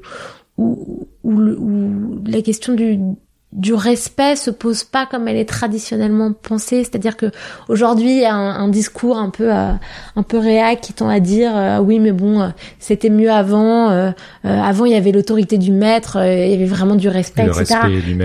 [0.58, 2.98] où, où, où la question du,
[3.52, 7.30] du respect se pose pas comme elle est traditionnellement pensée, c'est-à-dire que
[7.68, 9.72] aujourd'hui il y a un, discours un peu euh,
[10.16, 14.12] un peu réac qui tend à dire euh, oui mais bon euh, c'était mieux avant,
[14.44, 17.80] avant il y avait l'autorité du maître, il y avait vraiment du respect, etc.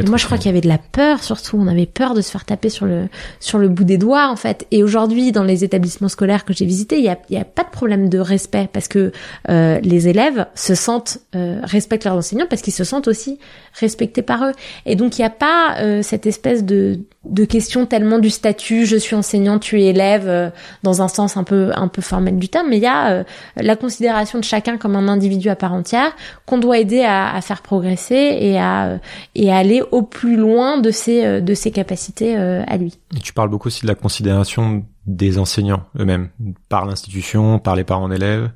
[0.08, 2.30] moi je crois qu'il y avait de la peur surtout, on avait peur de se
[2.30, 3.08] faire taper sur le
[3.40, 4.68] sur le bout des doigts en fait.
[4.72, 7.46] Et aujourd'hui dans les établissements scolaires que j'ai visités, il y a il y a
[7.46, 9.14] pas de problème de respect parce que
[9.48, 13.40] les élèves se sentent respectent leurs enseignants parce qu'ils se sentent aussi
[13.80, 14.52] respectés par eux.
[14.86, 18.86] Et donc il n'y a pas euh, cette espèce de, de question tellement du statut
[18.86, 20.50] je suis enseignant, tu es élève euh,
[20.84, 23.24] dans un sens un peu un peu formel du terme, mais il y a euh,
[23.58, 27.42] la considération de chacun comme un individu à part entière qu'on doit aider à, à,
[27.42, 29.00] faire progresser et à
[29.36, 33.00] et à aller au plus loin de ses de ses capacités à lui.
[33.16, 36.30] Et tu parles beaucoup aussi de la considération des enseignants eux-mêmes
[36.70, 38.50] par l'institution, par les parents d'élèves.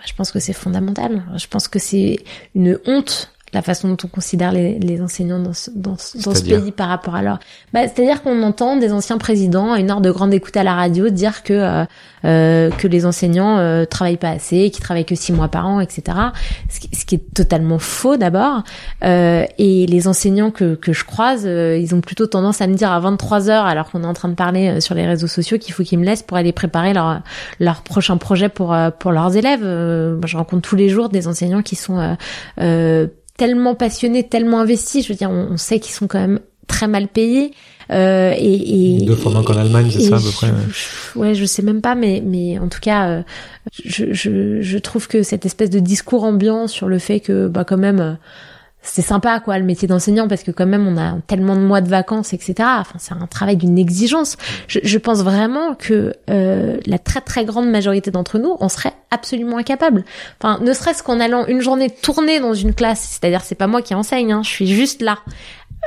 [0.00, 1.22] bah, je pense que c'est fondamental.
[1.36, 2.20] Je pense que c'est
[2.54, 6.42] une honte la façon dont on considère les, les enseignants dans ce, dans, dans ce
[6.42, 7.38] pays par rapport à leur...
[7.72, 10.74] Bah, C'est-à-dire qu'on entend des anciens présidents à une heure de grande écoute à la
[10.74, 11.84] radio dire que euh,
[12.24, 15.80] euh que les enseignants euh, travaillent pas assez, qu'ils travaillent que six mois par an,
[15.80, 16.16] etc.
[16.68, 18.62] Ce qui, ce qui est totalement faux d'abord.
[19.04, 22.74] Euh, et les enseignants que, que je croise, euh, ils ont plutôt tendance à me
[22.74, 25.26] dire à 23 heures, alors qu'on est en train de parler euh, sur les réseaux
[25.26, 27.20] sociaux, qu'il faut qu'ils me laissent pour aller préparer leur
[27.58, 29.62] leur prochain projet pour pour leurs élèves.
[29.62, 32.16] je rencontre tous les jours des enseignants qui sont
[33.40, 35.06] tellement passionnés, tellement investis.
[35.06, 37.52] Je veux dire, on, sait qu'ils sont quand même très mal payés.
[37.90, 40.48] Euh, et, et, Deux fois moins qu'en Allemagne, c'est ça à peu près.
[40.48, 40.56] Ouais.
[40.68, 43.22] Je, ouais, je sais même pas, mais mais en tout cas, euh,
[43.82, 47.64] je, je, je trouve que cette espèce de discours ambiant sur le fait que bah
[47.64, 48.12] quand même euh,
[48.82, 51.80] c'est sympa quoi le métier d'enseignant parce que quand même on a tellement de mois
[51.80, 54.36] de vacances etc enfin c'est un travail d'une exigence.
[54.68, 58.94] Je, je, pense vraiment que euh, la très très grande majorité d'entre nous on serait
[59.10, 60.04] absolument incapable
[60.40, 63.82] enfin ne serait-ce qu'en allant une journée tourner dans une classe c'est-à-dire c'est pas moi
[63.82, 65.18] qui enseigne hein, je suis juste là.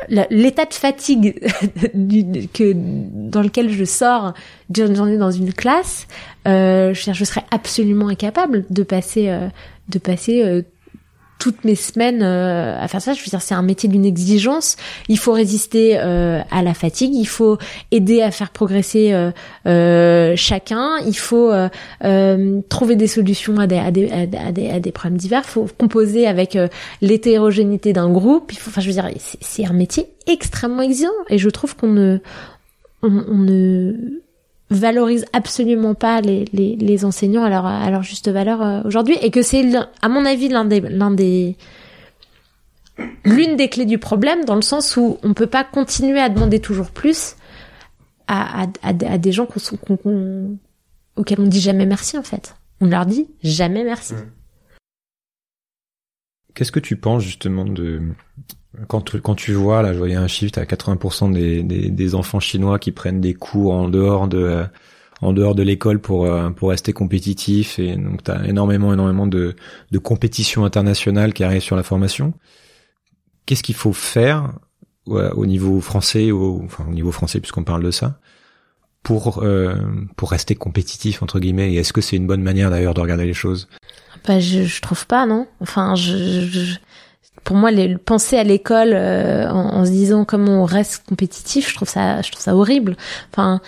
[0.10, 1.40] L'état de fatigue
[1.94, 4.34] du, que dans lequel je sors
[4.70, 6.08] d'une journée dans une classe
[6.48, 9.48] euh, je, je serais absolument incapable de passer euh,
[9.90, 10.62] de passer euh,
[11.44, 13.12] toutes mes semaines euh, à faire ça.
[13.12, 14.78] Je veux dire, c'est un métier d'une exigence.
[15.10, 17.14] Il faut résister euh, à la fatigue.
[17.14, 17.58] Il faut
[17.92, 19.12] aider à faire progresser
[19.66, 20.92] euh, chacun.
[21.06, 21.52] Il faut
[22.70, 25.42] trouver des solutions à des, à des, à des, à des problèmes divers.
[25.44, 26.58] Il faut composer avec
[27.02, 28.54] l'hétérogénéité d'un groupe.
[28.54, 29.10] Il faut, enfin, je veux dire,
[29.42, 31.10] c'est un métier extrêmement exigeant.
[31.30, 32.20] Et je trouve qu'on ne,
[33.02, 34.22] on ne
[34.70, 39.42] valorise absolument pas les, les, les enseignants à leur, juste valeur euh, aujourd'hui et que
[39.42, 39.64] c'est
[40.02, 41.58] à mon avis l'un des l'un des
[43.26, 46.60] l'une des clés du problème dans le sens où on peut pas continuer à demander
[46.60, 47.36] toujours plus
[48.28, 50.58] à, à, des gens qu'on,
[51.16, 52.56] auxquels on dit jamais merci en fait.
[52.82, 54.14] On leur dit jamais merci.
[54.14, 54.32] Mmh.
[56.54, 58.02] Qu'est-ce que tu penses justement de
[58.88, 62.16] quand tu, quand tu vois, là, je voyais un chiffre, à 80% des, des, des,
[62.16, 64.64] enfants chinois qui prennent des cours en dehors de,
[65.22, 67.78] en dehors de l'école pour, euh, pour rester compétitifs.
[67.78, 69.56] Et donc, tu as énormément, énormément de,
[69.92, 72.34] de compétitions internationales qui arrivent sur la formation.
[73.46, 74.54] Qu'est-ce qu'il faut faire
[75.06, 78.20] au niveau français, au, enfin, au niveau français, puisqu'on parle de ça,
[79.04, 79.76] pour, euh,
[80.16, 81.74] pour rester compétitif, entre guillemets?
[81.74, 83.68] Et est-ce que c'est une bonne manière, d'ailleurs, de regarder les choses?
[84.26, 85.46] Bah, je, je trouve pas, non.
[85.60, 86.76] Enfin, je, je
[87.44, 91.70] pour moi, les, penser à l'école euh, en, en, se disant comment on reste compétitif,
[91.70, 92.96] je trouve ça, je trouve ça horrible.
[93.32, 93.60] Enfin,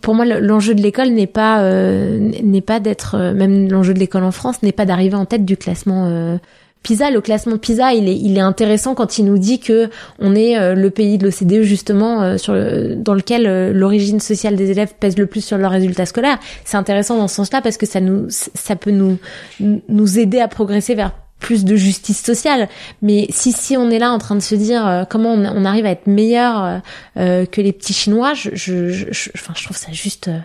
[0.00, 3.98] pour moi, l'enjeu de l'école n'est pas euh, n'est pas d'être, euh, même l'enjeu de
[3.98, 6.38] l'école en France n'est pas d'arriver en tête du classement.
[6.82, 10.34] PISA, le classement PISA, il est, il est intéressant quand il nous dit que on
[10.34, 15.16] est le pays de l'OCDE justement sur le, dans lequel l'origine sociale des élèves pèse
[15.16, 16.38] le plus sur leurs résultats scolaires.
[16.66, 19.16] C'est intéressant dans ce sens-là parce que ça nous, ça peut nous,
[19.60, 22.68] nous aider à progresser vers plus de justice sociale.
[23.02, 25.64] Mais si si on est là en train de se dire euh, comment on, on,
[25.64, 26.78] arrive à être meilleur euh,
[27.18, 30.38] euh que les petits Chinois, je, je, je, enfin, je trouve ça juste euh,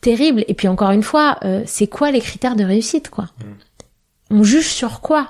[0.00, 0.44] terrible.
[0.48, 4.34] Et puis encore une fois, c'est quoi les critères de réussite quoi mm.
[4.38, 5.28] On juge sur quoi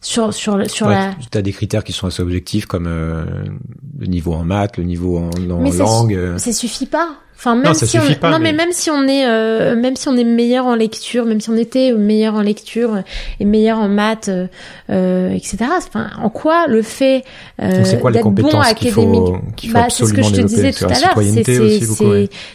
[0.00, 1.14] sur sur sur la.
[1.30, 5.18] Tu as des critères qui sont assez objectifs comme le niveau en maths, le niveau
[5.18, 6.38] en, en langue.
[6.38, 7.16] Ça, ça suffit pas.
[7.36, 8.30] Enfin même si on...
[8.30, 8.54] non mais...
[8.54, 11.56] même si on est euh, même si on est meilleur en lecture, même si on
[11.56, 13.02] était meilleur en lecture
[13.40, 14.46] et meilleur en maths, euh,
[14.88, 15.58] euh etc.
[15.76, 17.24] Enfin en quoi le fait
[17.60, 21.80] euh, d'être bon académique, bah, c'est ce que je te disais tout à l'heure, c'est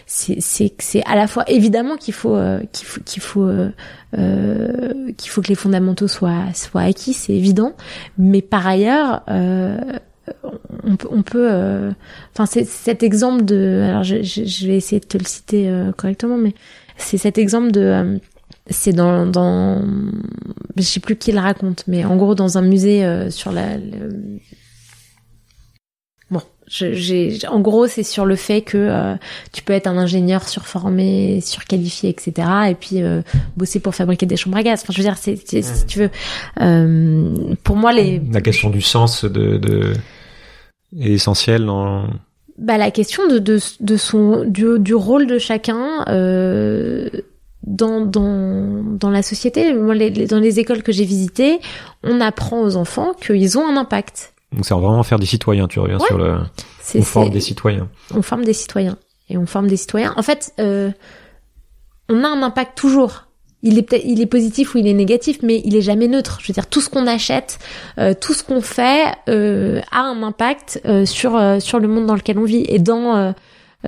[0.08, 3.50] c'est c'est c'est à la fois évidemment qu'il faut euh, qu'il faut qu'il faut
[4.12, 7.74] qu'il faut que les fondamentaux soient soient acquis, c'est évident,
[8.18, 9.22] mais par ailleurs
[10.84, 11.92] on, on peut, euh,
[12.34, 15.92] enfin c'est cet exemple de, alors je, je, vais essayer de te le citer euh,
[15.92, 16.54] correctement, mais
[16.98, 18.18] c'est cet exemple de, euh,
[18.70, 19.84] c'est dans, dans,
[20.76, 23.78] je sais plus qui le raconte, mais en gros dans un musée sur la,
[26.30, 29.16] bon, j'ai, en gros c'est sur le fait que
[29.52, 32.48] tu peux être un ingénieur surformé, surqualifié, etc.
[32.70, 33.02] Et puis
[33.58, 34.82] bosser pour fabriquer des chambres à gaz.
[34.84, 39.26] Enfin, je veux dire, c'est, si tu veux, pour moi les, la question du sens
[39.26, 39.94] de, de
[41.00, 42.08] est essentiel dans
[42.58, 47.10] bah, la question de, de, de son du, du, rôle de chacun euh,
[47.64, 49.74] dans, dans, dans la société.
[49.74, 51.60] Moi, les, dans les écoles que j'ai visitées,
[52.04, 54.34] on apprend aux enfants qu'ils ont un impact.
[54.52, 55.68] Donc c'est vraiment faire des citoyens.
[55.68, 56.40] Tu reviens sur le.
[56.96, 57.90] On forme des citoyens.
[58.14, 58.98] On forme des citoyens
[59.30, 60.14] et on forme des citoyens.
[60.18, 60.92] En fait, euh,
[62.10, 63.28] on a un impact toujours
[63.64, 66.40] il est peut-être, il est positif ou il est négatif, mais il est jamais neutre.
[66.42, 67.60] Je veux dire, tout ce qu'on achète,
[68.00, 72.16] euh, tout ce qu'on fait euh, a un impact euh, sur sur le monde dans
[72.16, 72.66] lequel on vit.
[72.68, 73.34] Et dans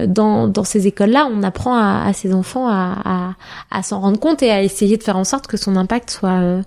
[0.07, 3.35] dans, dans ces écoles-là, on apprend à, à ces enfants à,
[3.69, 6.61] à s'en rendre compte et à essayer de faire en sorte que son impact soit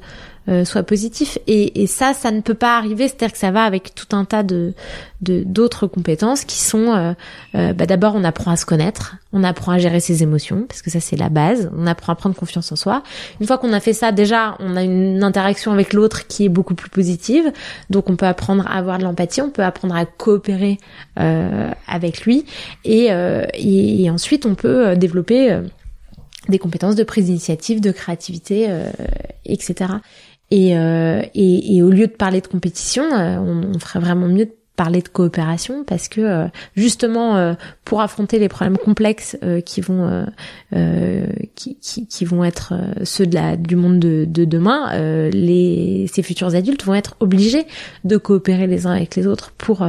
[0.48, 1.38] euh, soit positif.
[1.48, 3.08] Et, et, ça, ça ne peut pas arriver.
[3.08, 4.74] C'est-à-dire que ça va avec tout un tas de
[5.20, 7.14] d'autres compétences qui sont euh,
[7.54, 10.82] euh, bah d'abord on apprend à se connaître, on apprend à gérer ses émotions parce
[10.82, 11.70] que ça c'est la base.
[11.76, 13.02] On apprend à prendre confiance en soi.
[13.40, 16.48] Une fois qu'on a fait ça, déjà on a une interaction avec l'autre qui est
[16.48, 17.50] beaucoup plus positive.
[17.90, 20.78] Donc on peut apprendre à avoir de l'empathie, on peut apprendre à coopérer
[21.16, 22.44] avec lui
[22.84, 23.08] et,
[23.54, 25.60] et, ensuite on peut développer
[26.48, 28.68] des compétences de prise d'initiative, de créativité,
[29.46, 29.94] etc.
[30.50, 34.28] Et, euh, et, et, au lieu de parler de compétition, euh, on, on, ferait vraiment
[34.28, 37.54] mieux de parler de coopération parce que euh, justement euh,
[37.84, 40.26] pour affronter les problèmes complexes qui vont
[41.54, 44.92] qui, qui, qui, vont être ceux de la du monde de, de demain,
[45.30, 47.66] les ces futurs adultes vont être obligés
[48.04, 49.84] de coopérer les uns avec les autres pour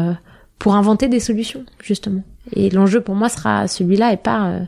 [0.57, 2.23] pour inventer des solutions justement.
[2.53, 4.61] Et l'enjeu pour moi sera celui-là et pas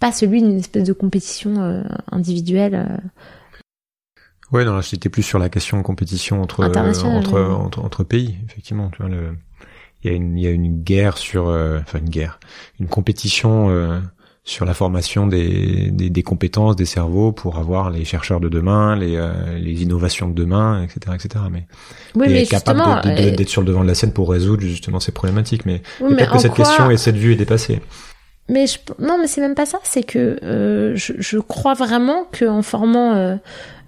[0.00, 3.02] pas celui d'une espèce de compétition individuelle
[4.52, 8.90] Ouais, non, c'était plus sur la question de compétition entre entre, entre, entre pays, effectivement.
[8.90, 9.34] Tu vois, le,
[10.04, 12.38] il y a une il y a une guerre sur, euh, enfin une guerre,
[12.78, 13.98] une compétition euh,
[14.44, 18.96] sur la formation des, des, des compétences des cerveaux pour avoir les chercheurs de demain,
[18.96, 21.44] les euh, les innovations de demain, etc., etc.
[21.50, 21.66] Mais
[22.14, 25.64] oui, mais capable d'être sur le devant de la scène pour résoudre justement ces problématiques.
[25.64, 27.80] Mais peut-être que cette question et cette vue est dépassée.
[28.48, 29.78] Mais je, non, mais c'est même pas ça.
[29.84, 33.36] C'est que euh, je, je, crois vraiment que en formant euh,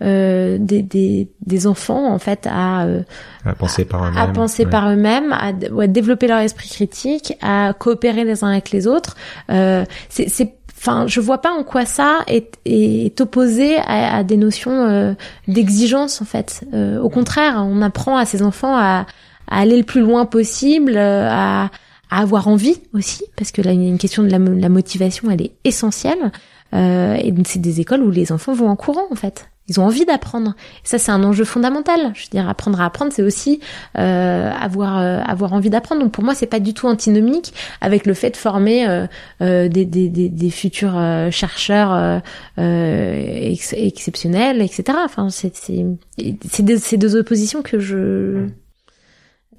[0.02, 3.02] euh, des, des, des, enfants, en fait, à, euh,
[3.44, 7.72] à penser par eux-mêmes, à penser par eux-mêmes, à, à, développer leur esprit critique, à
[7.78, 9.16] coopérer les uns avec les autres,
[9.50, 14.36] euh, c'est Enfin, je vois pas en quoi ça est, est opposé à, à, des
[14.36, 15.16] notions
[15.48, 16.62] d'exigence en fait.
[16.74, 19.06] au contraire, on apprend à ces enfants à,
[19.48, 21.70] à aller le plus loin possible, à,
[22.14, 25.30] à avoir envie aussi, parce que là, il y a une question de la, motivation,
[25.30, 26.30] elle est essentielle.
[26.72, 29.48] Euh, et c'est des écoles où les enfants vont en courant, en fait.
[29.66, 30.54] Ils ont envie d'apprendre.
[30.84, 32.12] ça, c'est un enjeu fondamental.
[32.14, 33.60] Je veux dire, apprendre à apprendre, c'est aussi
[33.98, 36.02] euh, avoir euh, avoir envie d'apprendre.
[36.02, 39.06] Donc pour moi, c'est pas du tout antinomique avec le fait de former euh,
[39.40, 42.22] euh des, des, des, des, futurs euh, chercheurs
[42.58, 44.98] ex exceptionnels, etc.
[45.02, 48.46] Enfin, c'est c'est deux, deux oppositions que je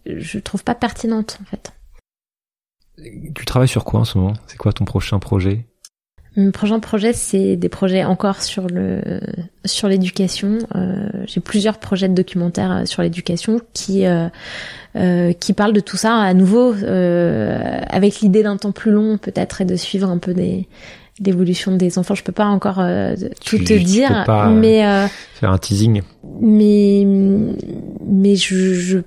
[0.05, 1.74] je trouve pas pertinentes en fait.
[3.33, 4.33] Tu travailles sur quoi en ce moment?
[4.47, 5.65] C'est quoi ton prochain projet?
[6.37, 9.21] Mon prochain projet, c'est des projets encore sur le
[9.63, 10.57] sur l'éducation.
[10.75, 14.27] Euh, J'ai plusieurs projets de documentaires euh, sur l'éducation qui euh,
[14.97, 19.17] euh, qui parlent de tout ça à nouveau euh, avec l'idée d'un temps plus long
[19.17, 20.67] peut-être et de suivre un peu des
[21.19, 22.15] l'évolution des enfants.
[22.15, 26.01] Je peux pas encore euh, tout te dire, mais faire un teasing.
[26.41, 27.05] Mais
[28.05, 28.99] mais je, je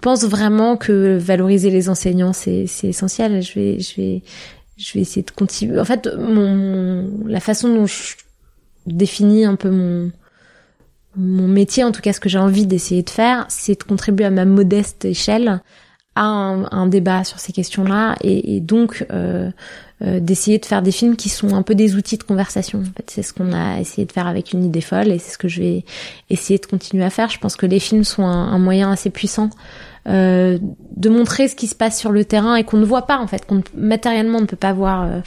[0.00, 3.42] pense vraiment que valoriser les enseignants c'est essentiel.
[3.42, 4.22] Je vais je vais
[4.76, 5.78] je vais essayer de continuer.
[5.78, 8.16] En fait, mon la façon dont je
[8.86, 10.10] définis un peu mon
[11.16, 14.26] mon métier, en tout cas ce que j'ai envie d'essayer de faire, c'est de contribuer
[14.26, 15.60] à ma modeste échelle
[16.16, 19.50] à un, débat sur ces questions-là et, et donc euh,
[20.02, 22.80] euh, d'essayer de faire des films qui sont un peu des outils de conversation.
[22.80, 25.32] En fait, c'est ce qu'on a essayé de faire avec une idée folle et c'est
[25.32, 25.84] ce que je vais
[26.28, 27.30] essayer de continuer à faire.
[27.30, 29.50] Je pense que les films sont un, un moyen assez puissant
[30.08, 30.58] euh,
[30.96, 33.26] de montrer ce qui se passe sur le terrain et qu'on ne voit pas en
[33.26, 35.20] fait, qu'on matériellement ne peut pas voir euh,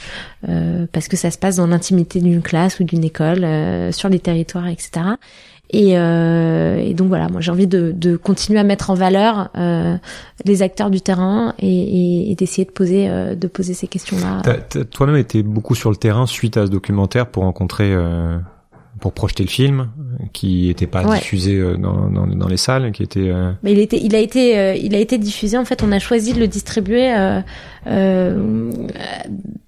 [0.48, 3.46] euh, parce que ça se passe dans l'intimité d'une classe ou d'une école,
[3.92, 4.90] sur les territoires, etc.
[5.70, 9.50] Et, et, donc voilà, moi j'ai envie de, de, continuer à mettre en valeur
[10.44, 14.42] les acteurs du terrain et, et, d'essayer de poser de poser ces questions-là.
[14.90, 17.94] Toi-même été beaucoup sur le terrain suite à ce documentaire pour rencontrer
[19.04, 19.90] pour projeter le film
[20.32, 23.52] qui était pas diffusé euh, dans, dans, dans, les salles qui était euh...
[23.62, 25.98] mais il était il a été euh, il a été diffusé en fait on a
[25.98, 27.42] choisi de le distribuer euh,
[27.86, 28.70] euh,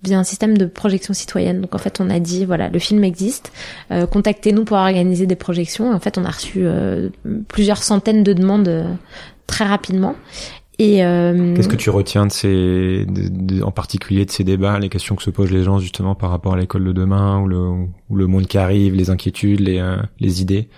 [0.02, 1.60] via un système de projection citoyenne.
[1.60, 3.52] Donc en fait on a dit voilà le film existe
[3.90, 5.92] euh, contactez-nous pour organiser des projections.
[5.92, 6.64] En fait on a reçu
[7.48, 8.86] plusieurs centaines de demandes
[9.46, 10.16] très rapidement
[10.78, 13.06] et euh, qu'est-ce que tu retiens de ces,
[13.62, 16.54] en particulier de ces débats, les questions que se posent les gens justement par rapport
[16.54, 19.96] à l'école de demain ou le, ou le monde qui arrive, les inquiétudes, les, euh,
[20.20, 20.68] les idées?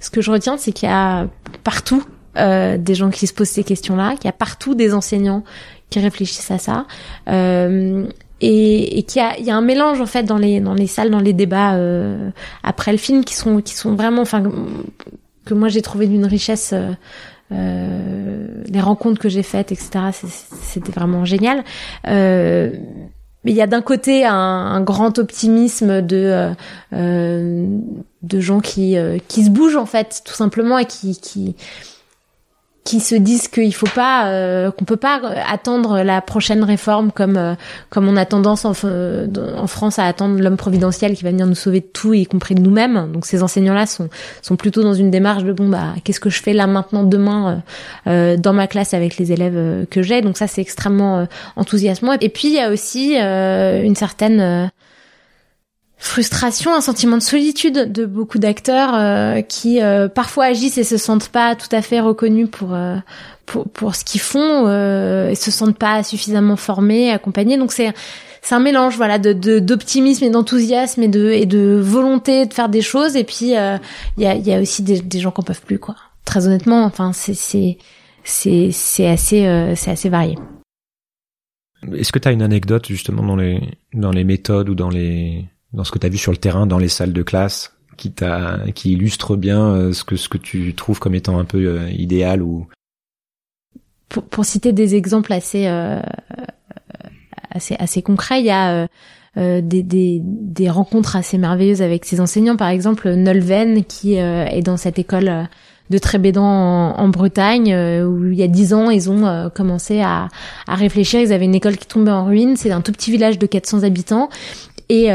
[0.00, 1.28] Ce que je retiens, c'est qu'il y a
[1.62, 2.04] partout
[2.36, 5.44] euh, des gens qui se posent ces questions-là, qu'il y a partout des enseignants
[5.90, 6.86] qui réfléchissent à ça.
[7.28, 8.06] Euh,
[8.40, 10.74] et, et qu'il y a, il y a un mélange en fait dans les dans
[10.74, 12.30] les salles, dans les débats euh,
[12.64, 14.42] après le film qui sont qui sont vraiment, enfin
[15.44, 16.90] que moi j'ai trouvé d'une richesse euh,
[17.52, 19.90] les rencontres que j'ai faites, etc.
[20.12, 21.64] C'était vraiment génial.
[22.08, 22.70] Euh,
[23.44, 26.50] mais il y a d'un côté un, grand optimisme de euh,
[26.92, 27.66] euh
[28.22, 28.96] de gens qui
[29.26, 31.56] qui se bougent en fait tout simplement et qui
[32.84, 37.36] qui se disent qu'il faut pas euh, qu'on peut pas attendre la prochaine réforme comme
[37.36, 37.54] euh,
[37.90, 41.54] comme on a tendance en, en France à attendre l'homme providentiel qui va venir nous
[41.54, 43.12] sauver de tout y compris de nous-mêmes.
[43.12, 44.08] Donc ces enseignants là sont
[44.42, 47.62] sont plutôt dans une démarche de bon bah qu'est-ce que je fais là maintenant demain
[48.08, 50.20] euh, dans ma classe avec les élèves que j'ai.
[50.20, 52.14] Donc ça c'est extrêmement enthousiasmant.
[52.20, 54.70] Et puis il y a aussi une certaine
[56.02, 60.96] frustration, un sentiment de solitude de beaucoup d'acteurs euh, qui euh, parfois agissent et se
[60.96, 62.96] sentent pas tout à fait reconnus pour euh,
[63.46, 67.56] pour, pour ce qu'ils font et se sentent pas suffisamment formés, accompagnés.
[67.56, 67.92] Donc c'est
[68.40, 72.68] c'est un mélange voilà de d'optimisme et d'enthousiasme et de et de volonté de faire
[72.68, 73.52] des choses et puis il
[74.18, 75.94] y a il y a aussi des, des gens qui en peuvent plus quoi.
[76.24, 77.78] Très honnêtement, enfin c'est c'est
[78.24, 80.36] c'est c'est assez c'est assez varié.
[81.94, 83.60] Est-ce que tu as une anecdote justement dans les
[83.94, 86.66] dans les méthodes ou dans les dans ce que tu as vu sur le terrain,
[86.66, 88.12] dans les salles de classe, qui
[88.74, 91.90] qui illustre bien euh, ce que ce que tu trouves comme étant un peu euh,
[91.90, 92.66] idéal ou
[94.08, 96.00] pour, pour, citer des exemples assez euh,
[97.50, 98.86] assez assez concrets, il y a
[99.38, 102.56] euh, des, des, des, rencontres assez merveilleuses avec ses enseignants.
[102.56, 105.48] Par exemple, Nolven, qui est dans cette école
[105.88, 110.28] de Trébédan en, en Bretagne, où il y a dix ans, ils ont commencé à,
[110.66, 111.20] à réfléchir.
[111.20, 112.56] Ils avaient une école qui tombait en ruine.
[112.56, 114.28] C'est un tout petit village de 400 habitants.
[114.90, 115.10] Et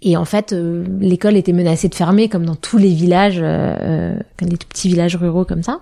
[0.00, 3.74] et en fait, euh, l'école était menacée de fermer, comme dans tous les villages, euh,
[3.80, 5.80] euh comme des tout petits villages ruraux comme ça.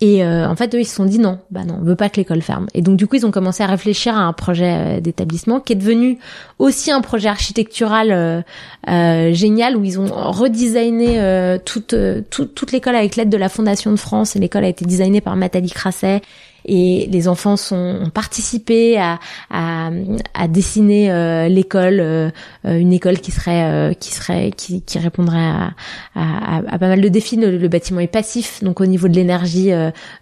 [0.00, 2.08] Et euh, en fait, eux, ils se sont dit non, bah non, on veut pas
[2.08, 2.68] que l'école ferme.
[2.74, 5.76] Et donc du coup, ils ont commencé à réfléchir à un projet d'établissement qui est
[5.76, 6.18] devenu
[6.60, 8.44] aussi un projet architectural
[8.86, 11.94] génial où ils ont redesigné toute
[12.30, 14.36] toute, toute l'école avec l'aide de la Fondation de France.
[14.36, 16.22] Et l'école a été designée par Nathalie Crasset
[16.66, 19.18] et les enfants sont, ont participé à,
[19.50, 19.90] à,
[20.34, 22.30] à dessiner euh, l'école, euh,
[22.64, 25.70] une école qui serait euh, qui serait qui, qui répondrait à,
[26.14, 27.36] à, à, pas mal de défis.
[27.36, 29.70] Le, bâtiment est passif, donc au niveau de l'énergie,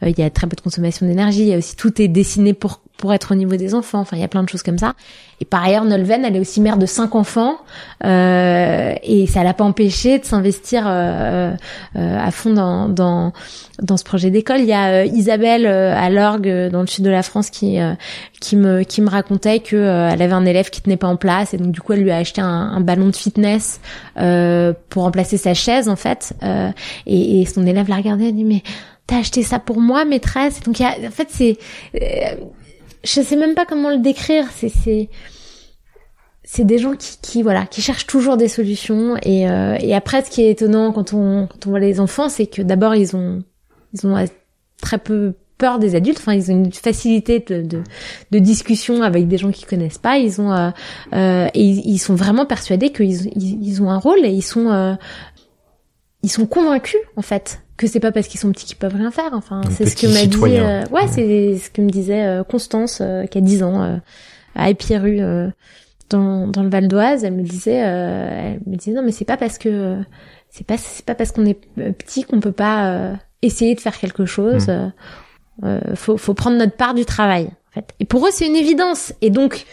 [0.03, 1.43] il y a très peu de consommation d'énergie.
[1.43, 4.01] Il y a aussi tout est dessiné pour pour être au niveau des enfants.
[4.01, 4.95] Enfin, il y a plein de choses comme ça.
[5.41, 7.57] Et par ailleurs, Nolven, elle est aussi mère de cinq enfants,
[8.05, 11.53] euh, et ça l'a pas empêché de s'investir euh,
[11.97, 13.33] euh, à fond dans, dans
[13.83, 14.61] dans ce projet d'école.
[14.61, 17.79] Il y a euh, Isabelle euh, à l'orgue dans le sud de la France qui
[18.41, 21.53] qui me qui me racontait que elle avait un élève qui tenait pas en place,
[21.53, 23.81] et donc du coup, elle lui a acheté un, un ballon de fitness
[24.15, 26.33] pour remplacer sa chaise en fait.
[27.07, 28.63] Et, et, son élève la regardait, elle dit mais
[29.07, 30.61] t'as acheté ça pour moi, maîtresse?
[30.61, 31.59] donc y a, en fait, c'est
[33.05, 34.47] je sais même pas comment le décrire.
[34.55, 35.09] C'est c'est
[36.45, 40.23] c'est des gens qui, qui voilà qui cherchent toujours des solutions et euh, et après
[40.23, 43.17] ce qui est étonnant quand on quand on voit les enfants c'est que d'abord ils
[43.17, 43.43] ont
[43.95, 44.23] ils ont
[44.81, 47.83] très peu peur des adultes enfin ils ont une facilité de de,
[48.31, 50.71] de discussion avec des gens qui connaissent pas ils ont euh,
[51.15, 54.71] euh, et ils, sont vraiment persuadés qu'ils ils, ils, ont un rôle et ils sont
[54.71, 54.95] euh,
[56.23, 59.11] ils sont convaincus en fait que c'est pas parce qu'ils sont petits qu'ils peuvent rien
[59.11, 59.31] faire.
[59.33, 60.59] Enfin, c'est ce que m'a dit.
[60.59, 64.01] Euh, ouais, c'est ce que me disait euh, Constance euh, qui a 10 ans
[64.55, 65.21] à Épierru
[66.11, 67.25] dans, dans le Val d'Oise.
[67.25, 69.99] Elle me disait, elle me disait non mais c'est pas parce que
[70.51, 71.59] c'est pas c'est pas parce qu'on est
[71.93, 74.69] petit qu'on peut pas essayer de faire quelque chose.
[75.63, 75.95] Mm.
[75.95, 77.47] faut faut prendre notre part du travail.
[77.47, 77.93] En fait.
[77.99, 79.13] Et pour eux c'est une évidence.
[79.21, 79.67] Et donc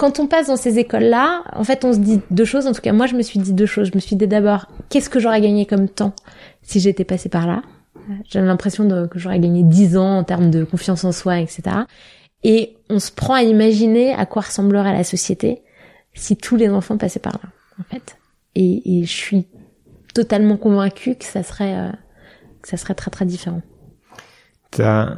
[0.00, 2.66] quand on passe dans ces écoles-là, en fait, on se dit deux choses.
[2.66, 3.88] En tout cas, moi, je me suis dit deux choses.
[3.88, 6.14] Je me suis dit d'abord, qu'est-ce que j'aurais gagné comme temps
[6.62, 7.60] si j'étais passée par là?
[8.24, 11.62] J'avais l'impression que j'aurais gagné dix ans en termes de confiance en soi, etc.
[12.44, 15.60] Et on se prend à imaginer à quoi ressemblerait la société
[16.14, 18.16] si tous les enfants passaient par là, en fait.
[18.54, 19.48] Et, je suis
[20.14, 21.92] totalement convaincue que ça serait, euh,
[22.62, 23.60] ça serait très très différent.
[24.72, 25.14] Tu as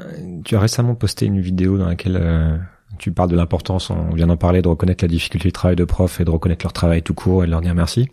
[0.51, 2.59] récemment posté une vidéo dans laquelle euh,
[2.99, 5.85] tu parles de l'importance, on vient d'en parler, de reconnaître la difficulté du travail de
[5.85, 8.09] prof et de reconnaître leur travail tout court et de leur dire merci.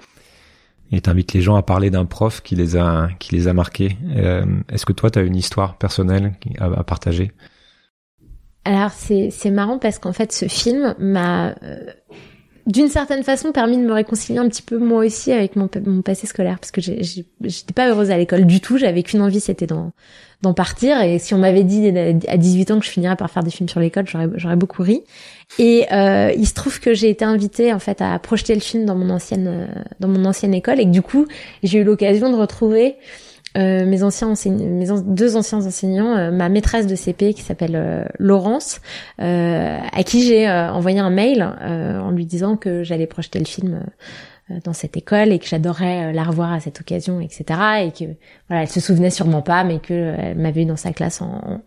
[0.92, 3.98] Et t'invites les gens à parler d'un prof qui les a qui les a marqués.
[4.16, 7.32] Euh, est-ce que toi, tu as une histoire personnelle à, à partager?
[8.66, 11.86] Alors c'est marrant parce qu'en fait, ce film m'a euh,
[12.68, 16.02] d'une certaine façon permis de me réconcilier un petit peu moi aussi avec mon, mon
[16.02, 18.78] passé scolaire parce que j'étais pas heureuse à l'école du tout.
[18.78, 19.92] J'avais qu'une envie, c'était d'en
[20.42, 21.02] d'en partir.
[21.02, 21.92] Et si on m'avait dit
[22.28, 24.84] à 18 ans que je finirais par faire des films sur l'école, j'aurais, j'aurais beaucoup
[24.84, 25.04] ri.
[25.58, 28.86] Et euh, il se trouve que j'ai été invitée en fait à projeter le film
[28.86, 31.28] dans mon ancienne euh, dans mon ancienne école et que du coup
[31.64, 32.96] j'ai eu l'occasion de retrouver
[33.58, 38.06] euh, mes anciens mes deux anciens enseignants, euh, ma maîtresse de CP qui s'appelle euh,
[38.20, 38.82] Laurence,
[39.18, 43.82] à qui j'ai envoyé un mail en lui disant que j'allais projeter le film
[44.52, 47.44] euh, dans cette école et que j'adorais euh, la revoir à cette occasion, etc.
[47.84, 48.12] Et que
[48.48, 51.22] voilà, elle se souvenait sûrement pas, mais que euh, elle m'avait eu dans sa classe
[51.22, 51.62] en,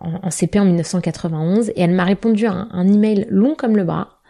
[0.00, 1.70] en, CP en 1991.
[1.70, 4.20] Et elle m'a répondu un, un email long comme le bras,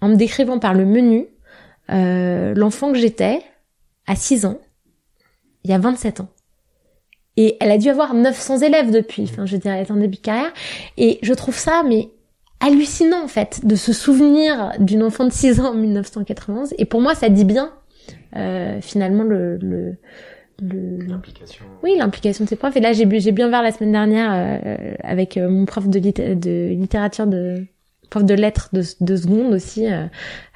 [0.00, 1.26] en me décrivant par le menu
[1.90, 3.40] euh, l'enfant que j'étais
[4.06, 4.58] à 6 ans,
[5.64, 6.28] il y a 27 ans.
[7.36, 9.22] Et elle a dû avoir 900 élèves depuis.
[9.24, 10.52] Enfin, je dirais, elle est en début de carrière.
[10.98, 12.10] Et je trouve ça, mais
[12.60, 16.74] hallucinant en fait, de se souvenir d'une enfant de 6 ans en 1991.
[16.78, 17.72] Et pour moi, ça dit bien
[18.36, 19.96] euh, finalement le, le
[20.60, 21.64] l'implication.
[21.82, 22.76] Oui, l'implication de ses profs.
[22.76, 26.68] Et là, j'ai bien voir la semaine dernière euh, avec euh, mon prof de, de
[26.68, 27.66] littérature de
[28.12, 30.06] prof de lettres de, de seconde aussi euh,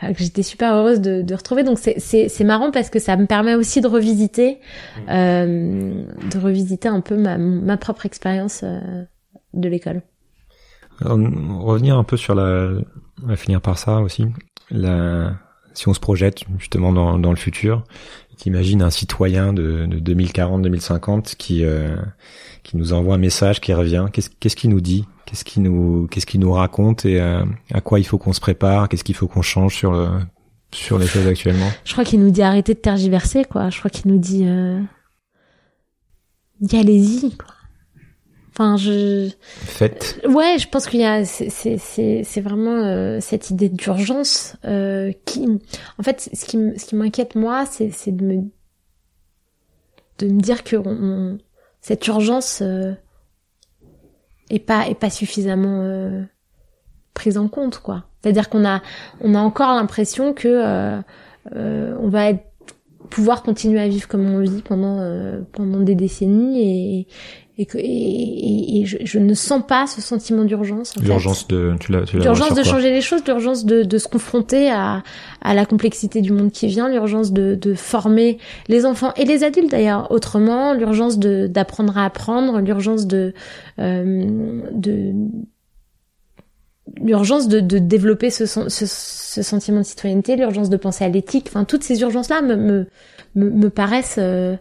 [0.01, 1.63] que j'étais super heureuse de, de retrouver.
[1.63, 4.59] Donc c'est marrant parce que ça me permet aussi de revisiter
[4.97, 5.01] mmh.
[5.11, 8.63] euh, de revisiter un peu ma ma propre expérience
[9.55, 10.03] de l'école.
[11.01, 12.71] Revenir un peu sur la,
[13.23, 14.27] on va finir par ça aussi.
[14.71, 15.35] La,
[15.75, 17.85] si on se projette justement dans, dans le futur,
[18.37, 21.97] t'imagines un citoyen de, de 2040-2050 qui euh,
[22.67, 24.07] qui nous envoie un message, qui revient.
[24.13, 25.05] Qu'est-ce qu'il nous dit?
[25.25, 27.05] Qu'est-ce qu'il nous qu'est-ce qu'il nous raconte?
[27.05, 28.89] Et euh, à quoi il faut qu'on se prépare?
[28.89, 30.09] Qu'est-ce qu'il faut qu'on change sur le
[30.73, 31.69] sur les choses actuellement?
[31.85, 33.71] Je crois qu'il nous dit arrêtez de tergiverser quoi.
[33.71, 34.81] Je crois qu'il nous dit euh...
[36.73, 37.55] allez-y quoi.
[38.53, 39.29] Enfin, je.
[39.43, 40.19] Faites.
[40.27, 41.77] Ouais, je pense qu'il y a, c'est, c'est,
[42.25, 45.47] c'est vraiment euh, cette idée d'urgence euh, qui,
[45.99, 48.45] en fait, ce qui, ce qui m'inquiète moi, c'est, c'est de me,
[50.21, 51.37] de me dire que on,
[51.87, 52.95] cette urgence euh,
[54.51, 56.25] est pas, est pas suffisamment euh,
[57.15, 58.07] prise en compte, quoi.
[58.21, 58.83] C'est-à-dire qu'on a,
[59.21, 62.33] on a encore l'impression que euh, on va
[63.09, 64.99] pouvoir continuer à vivre comme on vit pendant
[65.53, 67.07] pendant des décennies et,
[67.59, 70.95] et que et, et, je, je, ne sens pas ce sentiment d'urgence.
[71.01, 75.03] L'urgence de tu l'as l'urgence de changer les choses, l'urgence de, de se confronter à,
[75.41, 78.37] à la complexité du monde qui vient, l'urgence de, de former
[78.69, 83.33] les enfants et les adultes d'ailleurs autrement, l'urgence de d'apprendre à apprendre, l'urgence de
[83.79, 85.15] euh, de
[87.01, 91.47] l'urgence de, de développer ce, ce, ce, sentiment de citoyenneté, l'urgence de penser à l'éthique,
[91.49, 92.87] enfin toutes ces urgences là me me,
[93.35, 94.57] me, me paraissent euh,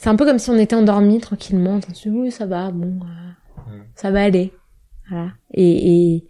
[0.00, 1.78] c'est un peu comme si on était endormi tranquillement.
[1.86, 3.82] On se dit, oui, ça va, bon, euh, mm.
[3.94, 4.50] ça va aller.
[5.10, 5.32] Voilà.
[5.52, 6.26] Et, et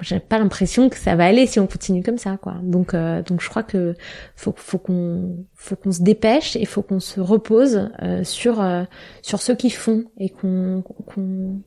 [0.00, 2.56] j'ai pas l'impression que ça va aller si on continue comme ça, quoi.
[2.60, 3.94] Donc, euh, donc je crois que
[4.34, 8.82] faut, faut qu'on, faut qu'on se dépêche et faut qu'on se repose euh, sur euh,
[9.22, 11.62] sur ceux qui font et qu'on qu'on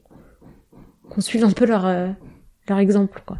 [1.09, 1.84] qu'on suive un peu leur
[2.68, 3.38] leur exemple, quoi.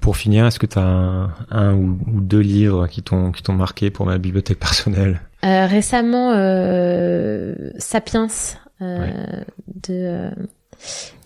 [0.00, 3.54] Pour finir, est-ce que tu as un, un, ou deux livres qui t'ont qui t'ont
[3.54, 5.22] marqué pour ma bibliothèque personnelle?
[5.44, 8.28] Euh, Récemment, euh, Sapiens
[8.80, 9.42] euh,
[9.84, 10.30] de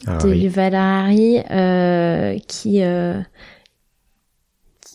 [0.06, 2.82] ah de Yuval Harari, euh, qui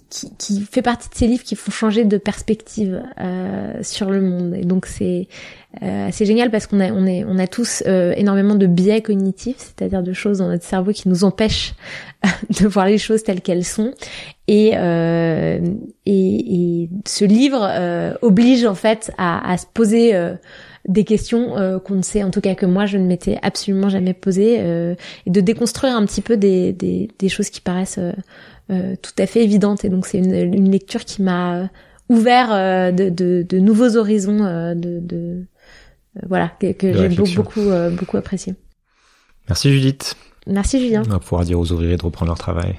[0.09, 4.21] qui, qui, fait partie de ces livres qui font changer de perspective euh, sur le
[4.21, 4.55] monde.
[4.55, 5.27] Et donc c'est
[5.83, 9.01] euh, assez génial parce qu'on a on est on a tous euh, énormément de biais
[9.01, 11.73] cognitifs, c'est-à-dire de choses dans notre cerveau qui nous empêchent
[12.61, 13.93] de voir les choses telles qu'elles sont.
[14.47, 15.59] Et, euh,
[16.05, 20.13] et, et ce livre euh, oblige en fait à, à se poser
[20.87, 24.13] des questions qu'on ne sait, en tout cas que moi je ne m'étais absolument jamais
[24.13, 24.55] posées,
[25.25, 28.13] et de déconstruire un petit peu des, des, des choses qui paraissent euh,
[28.69, 29.85] tout à fait évidente.
[29.85, 31.69] Et donc c'est une, une, lecture qui m'a
[32.09, 35.45] ouvert euh, de, de, de, nouveaux horizons euh, de, de
[36.27, 37.61] voilà que, que j'ai beaucoup
[37.91, 38.55] beaucoup apprécié.
[39.47, 40.15] Merci Judith.
[40.47, 41.03] Merci Julien.
[41.05, 42.75] On va pouvoir dire aux ouvriers de reprendre leur travail.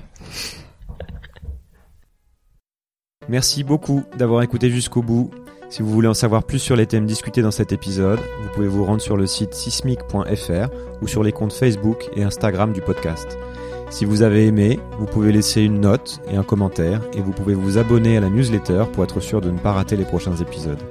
[3.28, 5.30] Merci beaucoup d'avoir écouté jusqu'au bout.
[5.68, 8.68] Si vous voulez en savoir plus sur les thèmes discutés dans cet épisode, vous pouvez
[8.68, 10.70] vous rendre sur le site sismic.fr
[11.02, 13.36] ou sur les comptes Facebook et Instagram du podcast.
[13.90, 17.54] Si vous avez aimé, vous pouvez laisser une note et un commentaire et vous pouvez
[17.54, 20.82] vous abonner à la newsletter pour être sûr de ne pas rater les prochains épisodes.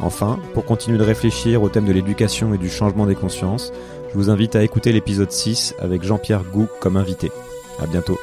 [0.00, 3.72] Enfin, pour continuer de réfléchir au thème de l'éducation et du changement des consciences,
[4.10, 7.30] je vous invite à écouter l'épisode 6 avec Jean-Pierre Gou comme invité.
[7.80, 8.18] À bientôt.